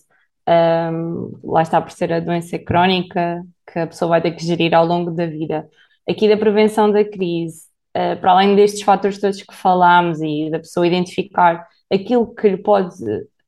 Ahm, 0.47 1.31
lá 1.43 1.61
está 1.61 1.81
por 1.81 1.91
ser 1.91 2.11
a 2.11 2.19
doença 2.19 2.59
crónica 2.59 3.43
que 3.71 3.79
a 3.79 3.87
pessoa 3.87 4.09
vai 4.09 4.21
ter 4.21 4.31
que 4.31 4.45
gerir 4.45 4.73
ao 4.73 4.85
longo 4.85 5.11
da 5.11 5.25
vida. 5.25 5.67
Aqui 6.09 6.27
da 6.27 6.37
prevenção 6.37 6.91
da 6.91 7.03
crise, 7.05 7.63
eh, 7.93 8.15
para 8.15 8.31
além 8.31 8.55
destes 8.55 8.81
fatores 8.81 9.19
todos 9.19 9.41
que 9.41 9.55
falámos 9.55 10.21
e 10.21 10.49
da 10.51 10.59
pessoa 10.59 10.85
identificar 10.87 11.65
aquilo 11.91 12.33
que 12.33 12.49
lhe 12.49 12.57
pode, 12.57 12.95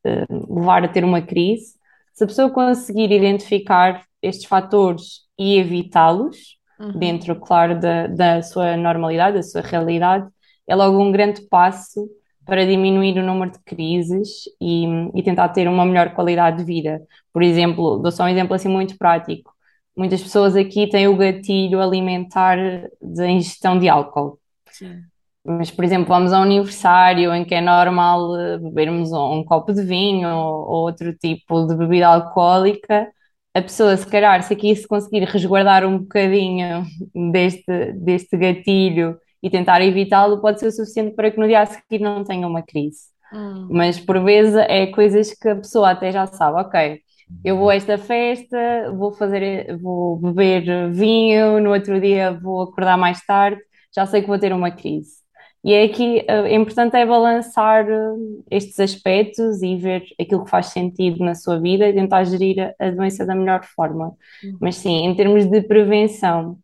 eh, 0.05 0.25
levar 0.49 0.83
a 0.85 0.87
ter 0.87 1.03
uma 1.03 1.21
crise, 1.21 1.75
se 2.13 2.23
a 2.23 2.27
pessoa 2.27 2.49
conseguir 2.49 3.11
identificar 3.11 4.03
estes 4.21 4.45
fatores 4.45 5.21
e 5.37 5.57
evitá-los, 5.57 6.55
Uhum, 6.79 6.91
dentro, 6.99 7.39
claro, 7.39 7.79
da, 7.79 8.07
da 8.07 8.41
sua 8.41 8.75
normalidade, 8.75 9.37
da 9.37 9.43
sua 9.43 9.61
realidade, 9.61 10.27
é 10.67 10.75
logo 10.75 11.01
um 11.01 11.11
grande 11.11 11.41
passo 11.47 12.07
para 12.45 12.65
diminuir 12.65 13.17
o 13.19 13.23
número 13.23 13.51
de 13.51 13.59
crises 13.59 14.45
e, 14.61 14.85
e 15.15 15.23
tentar 15.23 15.49
ter 15.49 15.67
uma 15.67 15.85
melhor 15.85 16.13
qualidade 16.13 16.57
de 16.57 16.63
vida. 16.63 17.01
Por 17.33 17.43
exemplo, 17.43 17.97
dou 17.97 18.11
só 18.11 18.23
um 18.25 18.29
exemplo 18.29 18.53
assim 18.55 18.69
muito 18.69 18.97
prático. 18.97 19.53
Muitas 19.97 20.21
pessoas 20.21 20.55
aqui 20.55 20.87
têm 20.89 21.07
o 21.07 21.17
gatilho 21.17 21.81
alimentar 21.81 22.57
de 23.01 23.27
ingestão 23.27 23.79
de 23.79 23.89
álcool. 23.89 24.39
sim. 24.71 25.11
Mas, 25.43 25.69
por 25.69 25.85
exemplo, 25.85 26.07
vamos 26.07 26.33
a 26.33 26.39
um 26.39 26.43
aniversário 26.43 27.33
em 27.33 27.45
que 27.45 27.53
é 27.53 27.61
normal 27.61 28.35
eh, 28.35 28.57
bebermos 28.57 29.11
um, 29.11 29.33
um 29.39 29.43
copo 29.45 29.71
de 29.73 29.83
vinho 29.83 30.27
ou, 30.27 30.67
ou 30.67 30.75
outro 30.85 31.13
tipo 31.15 31.67
de 31.67 31.75
bebida 31.75 32.07
alcoólica, 32.07 33.07
a 33.53 33.61
pessoa, 33.61 33.95
se 33.95 34.07
calhar, 34.07 34.41
se 34.43 34.53
aqui 34.53 34.75
se 34.75 34.87
conseguir 34.87 35.23
resguardar 35.25 35.85
um 35.85 35.99
bocadinho 35.99 36.83
deste, 37.31 37.93
deste 37.93 38.35
gatilho 38.37 39.17
e 39.45 39.51
tentar 39.51 39.81
evitá-lo, 39.83 40.41
pode 40.41 40.59
ser 40.61 40.67
o 40.69 40.73
suficiente 40.73 41.15
para 41.15 41.31
que 41.31 41.39
no 41.39 41.47
dia 41.47 41.61
a 41.61 41.67
seguir 41.67 42.01
não 42.01 42.25
tenha 42.25 42.47
uma 42.47 42.63
crise. 42.63 43.01
Hum, 43.31 43.69
Mas 43.69 43.99
por 43.99 44.23
vezes 44.23 44.55
é 44.69 44.87
coisas 44.87 45.33
que 45.33 45.49
a 45.49 45.55
pessoa 45.55 45.91
até 45.91 46.11
já 46.11 46.25
sabe, 46.27 46.59
ok, 46.61 47.01
eu 47.43 47.57
vou 47.57 47.69
a 47.69 47.75
esta 47.75 47.97
festa, 47.97 48.91
vou 48.95 49.13
fazer, 49.13 49.77
vou 49.79 50.17
beber 50.17 50.91
vinho, 50.91 51.59
no 51.61 51.71
outro 51.73 51.99
dia 51.99 52.31
vou 52.33 52.61
acordar 52.63 52.97
mais 52.97 53.23
tarde, 53.25 53.61
já 53.95 54.05
sei 54.05 54.21
que 54.21 54.27
vou 54.27 54.39
ter 54.39 54.53
uma 54.53 54.71
crise. 54.71 55.23
E 55.63 55.73
é 55.73 55.83
aqui, 55.83 56.23
eh, 56.27 56.53
importante 56.55 56.95
é 56.95 57.05
balançar 57.05 57.87
eh, 57.89 58.13
estes 58.51 58.79
aspectos 58.79 59.63
e 59.63 59.75
ver 59.77 60.03
aquilo 60.19 60.43
que 60.45 60.49
faz 60.51 60.67
sentido 60.67 61.23
na 61.25 61.33
sua 61.35 61.59
vida 61.59 61.87
e 61.89 61.93
tentar 61.93 62.23
gerir 62.23 62.73
a 62.79 62.87
a 62.87 62.91
doença 62.91 63.25
da 63.25 63.33
melhor 63.35 63.63
forma. 63.75 64.13
uhum, 64.43 64.59
Mas 64.59 64.75
sim, 64.77 65.05
em 65.05 65.15
termos 65.15 65.45
de 65.49 65.61
prevenção, 65.63 66.57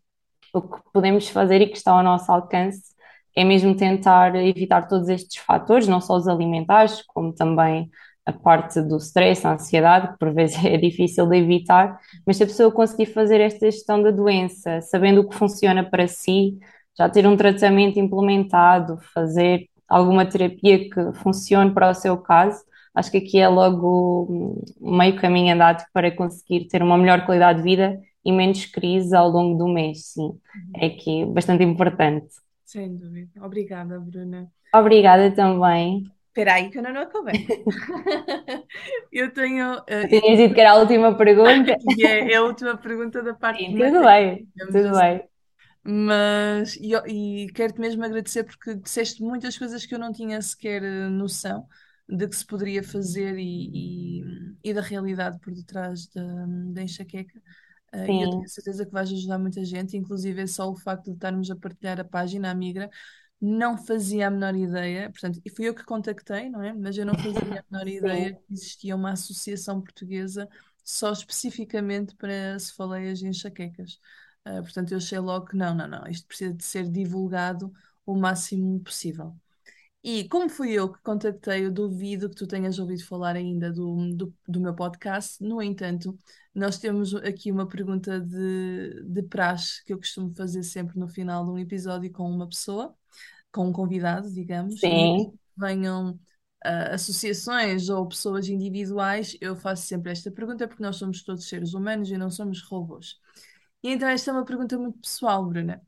o 0.53 0.61
que 0.61 0.79
podemos 0.93 1.29
fazer 1.29 1.61
e 1.61 1.67
que 1.67 1.77
está 1.77 1.91
ao 1.91 2.03
nosso 2.03 2.31
alcance 2.31 2.91
é 3.35 3.43
mesmo 3.43 3.75
tentar 3.75 4.35
evitar 4.35 4.87
todos 4.87 5.07
estes 5.09 5.37
fatores, 5.41 5.87
não 5.87 6.01
só 6.01 6.15
os 6.15 6.27
alimentares, 6.27 7.01
como 7.07 7.33
também 7.33 7.89
a 8.25 8.33
parte 8.33 8.81
do 8.81 8.97
stress, 8.97 9.45
a 9.47 9.53
ansiedade, 9.53 10.09
que 10.11 10.19
por 10.19 10.33
vezes 10.33 10.57
é 10.63 10.77
difícil 10.77 11.27
de 11.27 11.37
evitar, 11.37 11.99
mas 12.25 12.37
se 12.37 12.43
a 12.43 12.47
pessoa 12.47 12.71
conseguir 12.71 13.07
fazer 13.07 13.39
esta 13.41 13.69
gestão 13.71 14.01
da 14.01 14.11
doença, 14.11 14.81
sabendo 14.81 15.21
o 15.21 15.29
que 15.29 15.35
funciona 15.35 15.83
para 15.83 16.07
si, 16.07 16.57
já 16.97 17.09
ter 17.09 17.25
um 17.25 17.37
tratamento 17.37 17.99
implementado, 17.99 18.99
fazer 19.13 19.67
alguma 19.87 20.25
terapia 20.25 20.89
que 20.89 21.13
funcione 21.13 21.73
para 21.73 21.89
o 21.89 21.93
seu 21.93 22.17
caso, 22.17 22.61
acho 22.93 23.11
que 23.11 23.17
aqui 23.17 23.39
é 23.39 23.47
logo 23.47 24.27
hum, 24.29 24.61
meio 24.97 25.15
caminho 25.15 25.53
andado 25.53 25.83
para 25.93 26.11
conseguir 26.15 26.67
ter 26.67 26.83
uma 26.83 26.97
melhor 26.97 27.25
qualidade 27.25 27.59
de 27.59 27.63
vida 27.63 27.99
e 28.23 28.31
menos 28.31 28.65
crise 28.65 29.15
ao 29.15 29.29
longo 29.29 29.57
do 29.57 29.67
mês, 29.67 30.13
sim. 30.13 30.21
uhum. 30.21 30.39
É 30.77 30.87
aqui 30.87 31.25
bastante 31.25 31.63
importante. 31.63 32.27
Sem 32.65 32.95
dúvida. 32.95 33.43
Obrigada, 33.43 33.99
Bruna. 33.99 34.49
Obrigada 34.73 35.31
também. 35.31 36.05
Espera 36.27 36.53
aí 36.53 36.69
que 36.69 36.77
eu 36.77 36.83
não 36.83 37.01
acabei. 37.01 37.45
Eu 39.11 39.33
tenho, 39.33 39.83
eh, 39.85 40.07
Tinhas 40.07 40.37
dito 40.37 40.53
que 40.53 40.61
era 40.61 40.71
a 40.71 40.75
última 40.77 41.13
pergunta? 41.17 41.75
é, 41.99 42.31
é 42.31 42.35
a 42.37 42.43
última 42.43 42.77
pergunta 42.77 43.21
da 43.21 43.33
parte 43.33 43.65
Sim, 43.65 43.75
tudo 43.75 44.05
bem, 44.05 44.47
tudo 44.71 44.87
assim. 44.87 44.99
bem. 44.99 45.23
Mas, 45.83 46.75
e, 46.77 46.93
e 47.45 47.51
quero-te 47.53 47.81
mesmo 47.81 48.05
agradecer 48.05 48.45
porque 48.45 48.75
disseste 48.75 49.21
muitas 49.21 49.57
coisas 49.57 49.85
que 49.85 49.93
eu 49.93 49.99
não 49.99 50.13
tinha 50.13 50.41
sequer 50.41 50.81
eh, 50.83 51.09
noção 51.09 51.67
de 52.07 52.27
que 52.27 52.35
se 52.35 52.45
poderia 52.45 52.83
fazer 52.83 53.37
e, 53.37 54.21
e, 54.21 54.23
e 54.63 54.73
da 54.73 54.81
realidade 54.81 55.39
por 55.39 55.53
detrás 55.53 56.07
da, 56.07 56.45
da 56.73 56.83
enxaqueca. 56.83 57.41
Eh, 57.91 58.11
e 58.13 58.21
eu 58.21 58.29
tenho 58.29 58.47
certeza 58.47 58.85
que 58.85 58.91
vais 58.91 59.11
ajudar 59.11 59.37
muita 59.37 59.63
gente, 59.65 59.97
inclusive 59.97 60.41
é 60.41 60.47
só 60.47 60.69
o 60.69 60.75
facto 60.75 61.05
de 61.05 61.11
estarmos 61.11 61.49
a 61.51 61.55
partilhar 61.55 61.99
a 61.99 62.05
página, 62.05 62.51
a 62.51 62.55
Migra, 62.55 62.89
não 63.39 63.77
fazia 63.77 64.27
a 64.27 64.31
menor 64.31 64.55
ideia, 64.55 65.09
portanto, 65.09 65.41
e 65.43 65.49
fui 65.49 65.67
eu 65.67 65.73
que 65.75 65.83
contactei, 65.83 66.49
não 66.49 66.61
é? 66.61 66.73
Mas 66.73 66.97
eu 66.97 67.05
não 67.05 67.15
fazia 67.15 67.59
a 67.61 67.65
menor 67.71 67.87
ideia 67.89 68.35
que 68.35 68.53
existia 68.53 68.95
uma 68.95 69.11
associação 69.13 69.81
portuguesa 69.81 70.47
só 70.83 71.11
especificamente 71.11 72.15
para 72.15 72.57
cefaleias 72.59 73.21
e 73.21 73.27
enxaquecas. 73.27 73.99
Uh, 74.47 74.61
portanto, 74.61 74.91
eu 74.91 74.97
achei 74.97 75.19
logo 75.19 75.45
que 75.47 75.55
não, 75.55 75.73
não, 75.75 75.87
não, 75.87 76.07
isto 76.07 76.27
precisa 76.27 76.53
de 76.53 76.63
ser 76.63 76.89
divulgado 76.89 77.71
o 78.05 78.15
máximo 78.15 78.79
possível. 78.81 79.35
E 80.03 80.27
como 80.27 80.49
fui 80.49 80.71
eu 80.71 80.91
que 80.91 80.99
contactei, 81.03 81.65
eu 81.65 81.71
duvido 81.71 82.27
que 82.27 82.35
tu 82.35 82.47
tenhas 82.47 82.79
ouvido 82.79 83.05
falar 83.05 83.35
ainda 83.35 83.71
do, 83.71 84.15
do, 84.15 84.33
do 84.47 84.59
meu 84.59 84.73
podcast. 84.73 85.43
No 85.43 85.61
entanto, 85.61 86.17
nós 86.55 86.79
temos 86.79 87.13
aqui 87.13 87.51
uma 87.51 87.67
pergunta 87.67 88.19
de, 88.19 89.03
de 89.03 89.23
praxe 89.23 89.83
que 89.85 89.93
eu 89.93 89.97
costumo 89.97 90.33
fazer 90.33 90.63
sempre 90.63 90.97
no 90.97 91.07
final 91.07 91.45
de 91.45 91.51
um 91.51 91.57
episódio 91.59 92.11
com 92.11 92.29
uma 92.29 92.49
pessoa, 92.49 92.95
com 93.51 93.67
um 93.67 93.71
convidado, 93.71 94.31
digamos, 94.33 94.79
sim. 94.79 95.31
venham 95.55 96.19
ah, 96.63 96.93
associações 96.93 97.89
ou 97.89 98.07
pessoas 98.07 98.47
individuais, 98.47 99.35
eu 99.41 99.55
faço 99.55 99.87
sempre 99.87 100.11
esta 100.11 100.31
pergunta 100.31 100.67
porque 100.67 100.83
nós 100.83 100.95
somos 100.95 101.23
todos 101.23 101.47
seres 101.47 101.73
humanos 101.73 102.09
e 102.11 102.17
não 102.17 102.29
somos 102.29 102.61
robôs. 102.63 103.19
E 103.81 103.89
então 103.89 104.07
esta 104.07 104.29
é 104.29 104.33
uma 104.33 104.45
pergunta 104.45 104.77
muito 104.77 104.99
pessoal, 104.99 105.43
Bruna, 105.45 105.81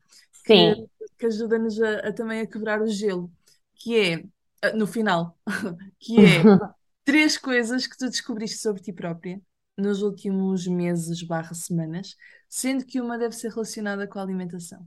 que, 0.45 0.87
que 1.17 1.25
ajuda-nos 1.27 1.79
a, 1.79 2.07
a 2.07 2.13
também 2.13 2.41
a 2.41 2.47
quebrar 2.47 2.81
o 2.81 2.87
gelo, 2.87 3.31
que 3.75 3.99
é, 3.99 4.23
ah, 4.61 4.73
no 4.73 4.87
final, 4.87 5.37
que 5.99 6.17
é 6.19 6.41
três 7.03 7.37
coisas 7.37 7.87
que 7.87 7.97
tu 7.97 8.09
descobriste 8.09 8.57
sobre 8.57 8.81
ti 8.81 8.93
própria 8.93 9.41
nos 9.77 10.01
últimos 10.01 10.67
meses 10.67 11.23
barra 11.23 11.53
semanas, 11.53 12.15
sendo 12.47 12.85
que 12.85 13.01
uma 13.01 13.17
deve 13.17 13.35
ser 13.35 13.49
relacionada 13.49 14.07
com 14.07 14.19
a 14.19 14.21
alimentação. 14.21 14.85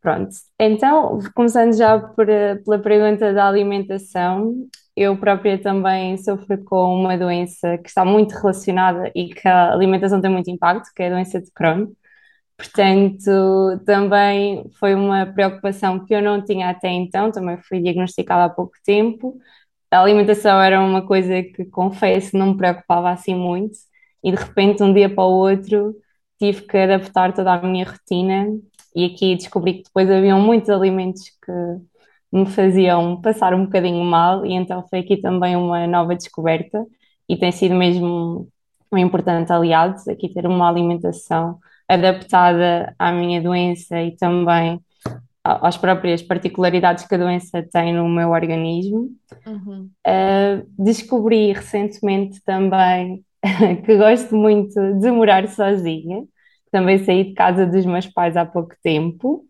Pronto. 0.00 0.36
Então, 0.58 1.18
começando 1.34 1.76
já 1.76 1.98
por, 1.98 2.28
eh, 2.28 2.56
pela 2.56 2.78
pergunta 2.78 3.32
da 3.32 3.48
alimentação, 3.48 4.68
eu 4.94 5.18
própria 5.18 5.60
também 5.60 6.16
sofro 6.16 6.62
com 6.64 6.94
uma 6.94 7.18
doença 7.18 7.76
que 7.78 7.88
está 7.88 8.04
muito 8.04 8.32
relacionada 8.32 9.10
e 9.14 9.34
que 9.34 9.48
a 9.48 9.72
alimentação 9.72 10.20
tem 10.20 10.30
muito 10.30 10.48
impacto, 10.48 10.90
que 10.94 11.02
é 11.02 11.08
a 11.08 11.10
doença 11.10 11.40
de 11.40 11.50
Crohn. 11.52 11.88
Portanto, 12.56 13.30
também 13.84 14.64
foi 14.80 14.94
uma 14.94 15.26
preocupação 15.26 16.04
que 16.04 16.14
eu 16.14 16.22
não 16.22 16.42
tinha 16.44 16.70
até 16.70 16.88
então, 16.88 17.30
também 17.30 17.58
fui 17.58 17.80
diagnosticada 17.80 18.44
há 18.46 18.48
pouco 18.50 18.74
tempo. 18.84 19.38
A 19.90 20.00
alimentação 20.02 20.60
era 20.60 20.80
uma 20.82 21.06
coisa 21.06 21.42
que, 21.42 21.64
confesso, 21.66 22.36
não 22.36 22.48
me 22.48 22.56
preocupava 22.56 23.10
assim 23.10 23.34
muito, 23.34 23.78
e 24.24 24.30
de 24.32 24.36
repente, 24.38 24.82
um 24.82 24.92
dia 24.92 25.08
para 25.14 25.24
o 25.24 25.32
outro, 25.32 25.94
tive 26.38 26.62
que 26.62 26.76
adaptar 26.78 27.32
toda 27.34 27.54
a 27.54 27.62
minha 27.62 27.84
rotina. 27.86 28.46
E 28.94 29.04
aqui 29.06 29.36
descobri 29.36 29.74
que 29.74 29.84
depois 29.84 30.10
haviam 30.10 30.40
muitos 30.40 30.70
alimentos 30.70 31.22
que 31.44 31.52
me 32.32 32.46
faziam 32.46 33.20
passar 33.20 33.54
um 33.54 33.64
bocadinho 33.64 34.04
mal, 34.04 34.44
e 34.46 34.52
então 34.54 34.86
foi 34.88 35.00
aqui 35.00 35.16
também 35.18 35.56
uma 35.56 35.86
nova 35.86 36.14
descoberta, 36.16 36.84
e 37.28 37.36
tem 37.36 37.52
sido 37.52 37.74
mesmo 37.74 38.48
um 38.92 38.98
importante 38.98 39.52
aliado 39.52 39.96
aqui 40.10 40.28
ter 40.32 40.46
uma 40.46 40.68
alimentação 40.68 41.58
adaptada 41.88 42.94
à 42.98 43.12
minha 43.12 43.40
doença 43.40 44.00
e 44.02 44.16
também 44.16 44.80
às 45.44 45.76
próprias 45.76 46.22
particularidades 46.22 47.06
que 47.06 47.14
a 47.14 47.18
doença 47.18 47.62
tem 47.62 47.94
no 47.94 48.08
meu 48.08 48.30
organismo. 48.30 49.10
Uhum. 49.46 49.88
Uh, 50.06 50.66
descobri 50.78 51.52
recentemente 51.52 52.42
também 52.44 53.24
que 53.84 53.96
gosto 53.96 54.34
muito 54.34 54.74
de 54.94 55.10
morar 55.10 55.48
sozinha. 55.48 56.24
Também 56.72 56.98
saí 56.98 57.24
de 57.24 57.34
casa 57.34 57.64
dos 57.64 57.86
meus 57.86 58.06
pais 58.08 58.36
há 58.36 58.44
pouco 58.44 58.74
tempo. 58.82 59.44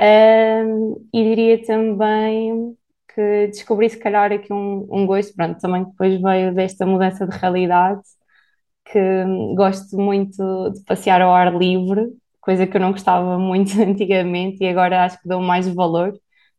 Uh, 0.00 1.08
e 1.12 1.24
diria 1.24 1.64
também 1.64 2.76
que 3.14 3.48
descobri 3.48 3.88
se 3.90 3.98
calhar 3.98 4.30
aqui 4.30 4.52
um, 4.52 4.86
um 4.90 5.06
gosto, 5.06 5.34
pronto, 5.34 5.58
também 5.58 5.82
depois 5.84 6.20
veio 6.20 6.54
desta 6.54 6.86
mudança 6.86 7.26
de 7.26 7.36
realidade, 7.36 8.02
que 8.92 8.98
gosto 9.54 9.96
muito 9.98 10.70
de 10.72 10.82
passear 10.84 11.20
ao 11.22 11.34
ar 11.34 11.54
livre, 11.56 12.08
coisa 12.40 12.66
que 12.66 12.76
eu 12.76 12.80
não 12.80 12.92
gostava 12.92 13.38
muito 13.40 13.80
antigamente 13.80 14.62
e 14.62 14.68
agora 14.68 15.04
acho 15.04 15.20
que 15.20 15.28
dou 15.28 15.40
mais 15.40 15.68
valor, 15.68 16.14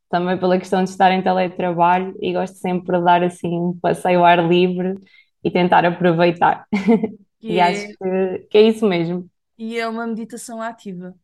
também 0.10 0.38
pela 0.40 0.58
questão 0.60 0.84
de 0.84 0.90
estar 0.90 1.12
em 1.12 1.22
teletrabalho 1.22 2.16
e 2.22 2.34
gosto 2.34 2.56
sempre 2.58 2.98
de 2.98 3.04
dar 3.06 3.24
assim 3.24 3.50
um 3.50 3.78
passeio 3.80 4.20
ao 4.20 4.26
ar 4.26 4.48
livre 4.48 4.96
e 5.44 5.52
tentar 5.52 5.86
aproveitar. 5.86 6.66
Que 7.40 7.50
e 7.50 7.60
é, 7.60 7.60
acho 7.60 7.88
que, 7.98 8.40
que 8.50 8.58
é 8.58 8.62
isso 8.64 8.86
mesmo. 8.88 9.30
e 9.60 9.78
é 9.78 9.88
uma 9.88 10.08
meditação 10.08 10.60
ativa. 10.62 11.16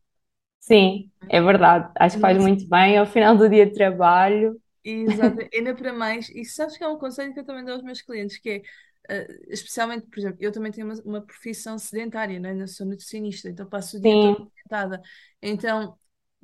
Sim, 0.60 1.12
é 1.30 1.40
verdade. 1.42 1.92
Acho 2.00 2.16
que 2.18 2.22
faz 2.22 2.38
muito 2.38 2.68
bem 2.68 2.98
ao 2.98 3.06
final 3.06 3.38
do 3.38 3.48
dia 3.50 3.66
de 3.66 3.74
trabalho. 3.74 4.60
Exato, 4.84 5.42
ainda 5.54 5.74
para 5.76 5.92
mais, 5.92 6.30
e 6.30 6.46
sabes 6.46 6.78
que 6.78 6.84
é 6.84 6.88
um 6.88 6.98
conselho 7.00 7.34
que 7.34 7.40
eu 7.40 7.46
também 7.46 7.66
dou 7.66 7.74
aos 7.74 7.84
meus 7.84 8.02
clientes, 8.04 8.38
que 8.38 8.50
é, 8.52 8.62
eh, 9.10 9.28
especialmente, 9.50 10.08
por 10.08 10.20
exemplo, 10.20 10.38
eu 10.42 10.52
também 10.52 10.72
tenho 10.72 10.88
uma, 10.88 10.96
uma 11.04 11.22
profissão 11.26 11.78
sedentária, 11.78 12.40
né? 12.40 12.62
Eu 12.62 12.68
sou 12.68 12.86
nutricionista, 12.88 13.50
então 13.50 13.68
passo 13.68 13.98
o 13.98 14.02
dia 14.02 14.18
todo 14.20 14.34
sentada. 14.64 15.02
Então, 15.42 15.98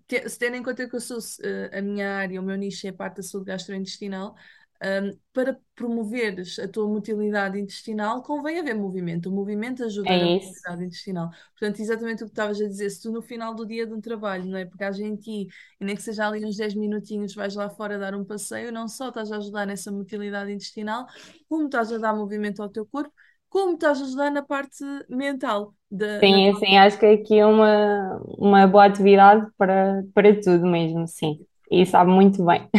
te- 0.07 0.27
se 0.29 0.39
tendo 0.39 0.55
em 0.57 0.63
conta 0.63 0.89
que 0.89 0.95
eu 0.95 1.01
sou, 1.01 1.19
eh, 1.43 1.79
a 1.79 1.81
minha 1.81 2.17
área, 2.17 2.41
o 2.41 2.43
meu 2.45 2.55
nicho 2.57 2.87
é 2.87 2.89
a 2.91 2.93
parte 2.93 3.17
da 3.17 3.23
saúde 3.23 3.47
gastrointestinal, 3.47 4.35
um, 4.83 5.17
para 5.31 5.59
promoveres 5.75 6.57
a 6.59 6.67
tua 6.67 6.87
motilidade 6.87 7.59
intestinal, 7.59 8.23
convém 8.23 8.59
haver 8.59 8.75
movimento. 8.75 9.29
O 9.29 9.31
movimento 9.31 9.83
ajuda 9.83 10.13
é 10.13 10.37
isso. 10.37 10.61
motilidade 10.61 10.83
intestinal. 10.85 11.29
Portanto, 11.57 11.79
exatamente 11.79 12.23
o 12.23 12.25
que 12.25 12.31
estavas 12.31 12.59
a 12.59 12.67
dizer, 12.67 12.89
se 12.89 13.01
tu 13.01 13.11
no 13.11 13.21
final 13.21 13.53
do 13.53 13.65
dia 13.65 13.85
de 13.85 13.93
um 13.93 14.01
trabalho, 14.01 14.45
não 14.45 14.57
é? 14.57 14.65
Pegares 14.65 14.99
em 14.99 15.15
ti 15.15 15.47
e 15.79 15.85
nem 15.85 15.95
que 15.95 16.01
seja 16.01 16.27
ali 16.27 16.43
uns 16.45 16.57
10 16.57 16.73
minutinhos, 16.73 17.35
vais 17.35 17.55
lá 17.55 17.69
fora 17.69 17.99
dar 17.99 18.15
um 18.15 18.25
passeio, 18.25 18.71
não 18.71 18.87
só 18.87 19.09
estás 19.09 19.31
a 19.31 19.37
ajudar 19.37 19.65
nessa 19.67 19.91
motilidade 19.91 20.51
intestinal, 20.51 21.05
como 21.47 21.65
estás 21.65 21.91
a 21.91 21.97
dar 21.97 22.13
movimento 22.15 22.61
ao 22.61 22.69
teu 22.69 22.85
corpo, 22.85 23.13
como 23.49 23.73
estás 23.75 24.01
a 24.01 24.05
ajudar 24.05 24.31
na 24.31 24.41
parte 24.41 24.83
mental. 25.09 25.75
Da. 25.89 26.19
Sim, 26.23 26.49
assim, 26.49 26.77
acho 26.77 26.99
que 26.99 27.05
aqui 27.05 27.39
é 27.39 27.45
uma, 27.45 28.21
uma 28.37 28.67
boa 28.67 28.85
atividade 28.85 29.47
para, 29.57 30.03
para 30.13 30.39
tudo 30.39 30.67
mesmo, 30.67 31.07
sim. 31.07 31.39
E 31.69 31.85
sabe 31.85 32.11
muito 32.11 32.45
bem. 32.45 32.69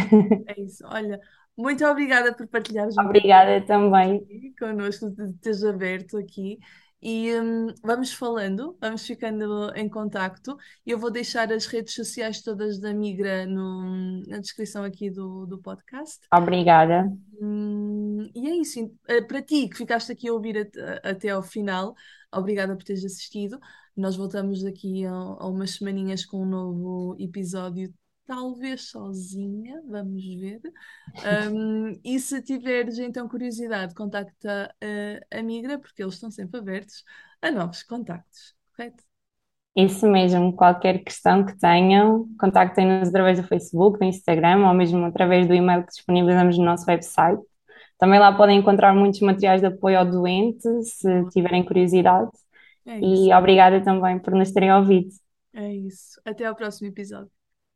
É 0.45 0.59
isso. 0.61 0.85
Olha, 0.87 1.19
muito 1.57 1.85
obrigada 1.85 2.33
por 2.35 2.47
partilhares 2.47 2.97
Obrigada 2.97 3.65
também. 3.65 4.25
connosco, 4.59 5.09
de 5.11 5.33
teres 5.39 5.63
aberto 5.63 6.17
aqui. 6.17 6.57
E 7.05 7.33
hum, 7.37 7.67
vamos 7.83 8.13
falando, 8.13 8.77
vamos 8.79 9.05
ficando 9.05 9.71
em 9.75 9.89
contacto. 9.89 10.55
Eu 10.85 10.97
vou 10.97 11.11
deixar 11.11 11.51
as 11.51 11.65
redes 11.65 11.93
sociais 11.93 12.41
todas 12.41 12.79
da 12.79 12.93
Migra 12.93 13.45
no- 13.45 14.23
na 14.25 14.37
descrição 14.39 14.85
aqui 14.85 15.09
do, 15.09 15.45
do 15.45 15.59
podcast. 15.61 16.19
Obrigada. 16.33 17.11
Hum, 17.41 18.29
e 18.33 18.47
é 18.47 18.55
isso. 18.55 18.79
Eh, 19.09 19.21
Para 19.21 19.41
ti 19.41 19.67
que 19.67 19.75
ficaste 19.75 20.13
aqui 20.13 20.29
a 20.29 20.33
ouvir 20.33 20.57
at- 20.57 20.77
até 21.03 21.29
ao 21.31 21.43
final, 21.43 21.93
obrigada 22.33 22.73
por 22.73 22.83
teres 22.85 23.03
assistido. 23.03 23.59
Nós 23.97 24.15
voltamos 24.15 24.63
daqui 24.63 25.05
a, 25.05 25.11
a 25.11 25.47
umas 25.47 25.71
semaninhas 25.71 26.25
com 26.25 26.41
um 26.41 26.45
novo 26.45 27.15
episódio, 27.19 27.93
talvez 28.25 28.89
sozinha, 28.89 29.81
vamos 29.87 30.23
ver. 30.35 30.61
Hum, 31.23 31.99
e 32.03 32.19
se 32.19 32.41
tiveres 32.41 32.99
então 32.99 33.27
curiosidade, 33.27 33.93
contacta 33.95 34.73
a, 35.31 35.39
a 35.39 35.43
Migra, 35.43 35.79
porque 35.79 36.01
eles 36.03 36.15
estão 36.15 36.31
sempre 36.31 36.59
abertos 36.59 37.03
a 37.41 37.51
novos 37.51 37.83
contactos, 37.83 38.55
correto? 38.75 39.03
Isso 39.75 40.07
mesmo, 40.07 40.55
qualquer 40.55 41.03
questão 41.03 41.43
que 41.45 41.57
tenham, 41.57 42.27
contactem-nos 42.39 43.09
através 43.09 43.41
do 43.41 43.47
Facebook, 43.47 43.97
do 43.97 44.05
Instagram 44.05 44.67
ou 44.67 44.73
mesmo 44.73 45.03
através 45.05 45.47
do 45.47 45.53
e-mail 45.55 45.81
que 45.83 45.89
disponibilizamos 45.89 46.57
no 46.59 46.65
nosso 46.65 46.85
website. 46.87 47.41
Também 47.97 48.19
lá 48.19 48.35
podem 48.35 48.59
encontrar 48.59 48.93
muitos 48.93 49.19
materiais 49.21 49.61
de 49.61 49.67
apoio 49.67 49.97
ao 49.99 50.05
doente, 50.05 50.67
se 50.83 51.27
tiverem 51.29 51.65
curiosidade. 51.65 52.29
É 52.85 52.99
E 53.01 53.33
obrigada 53.33 53.83
também 53.83 54.19
por 54.19 54.33
nos 54.35 54.51
terem 54.53 54.73
ouvido. 54.73 55.09
é 55.53 55.73
isso. 55.73 56.21
Até 56.25 56.45
ao 56.45 56.55
próximo 56.55 56.87
episódio. 56.89 57.31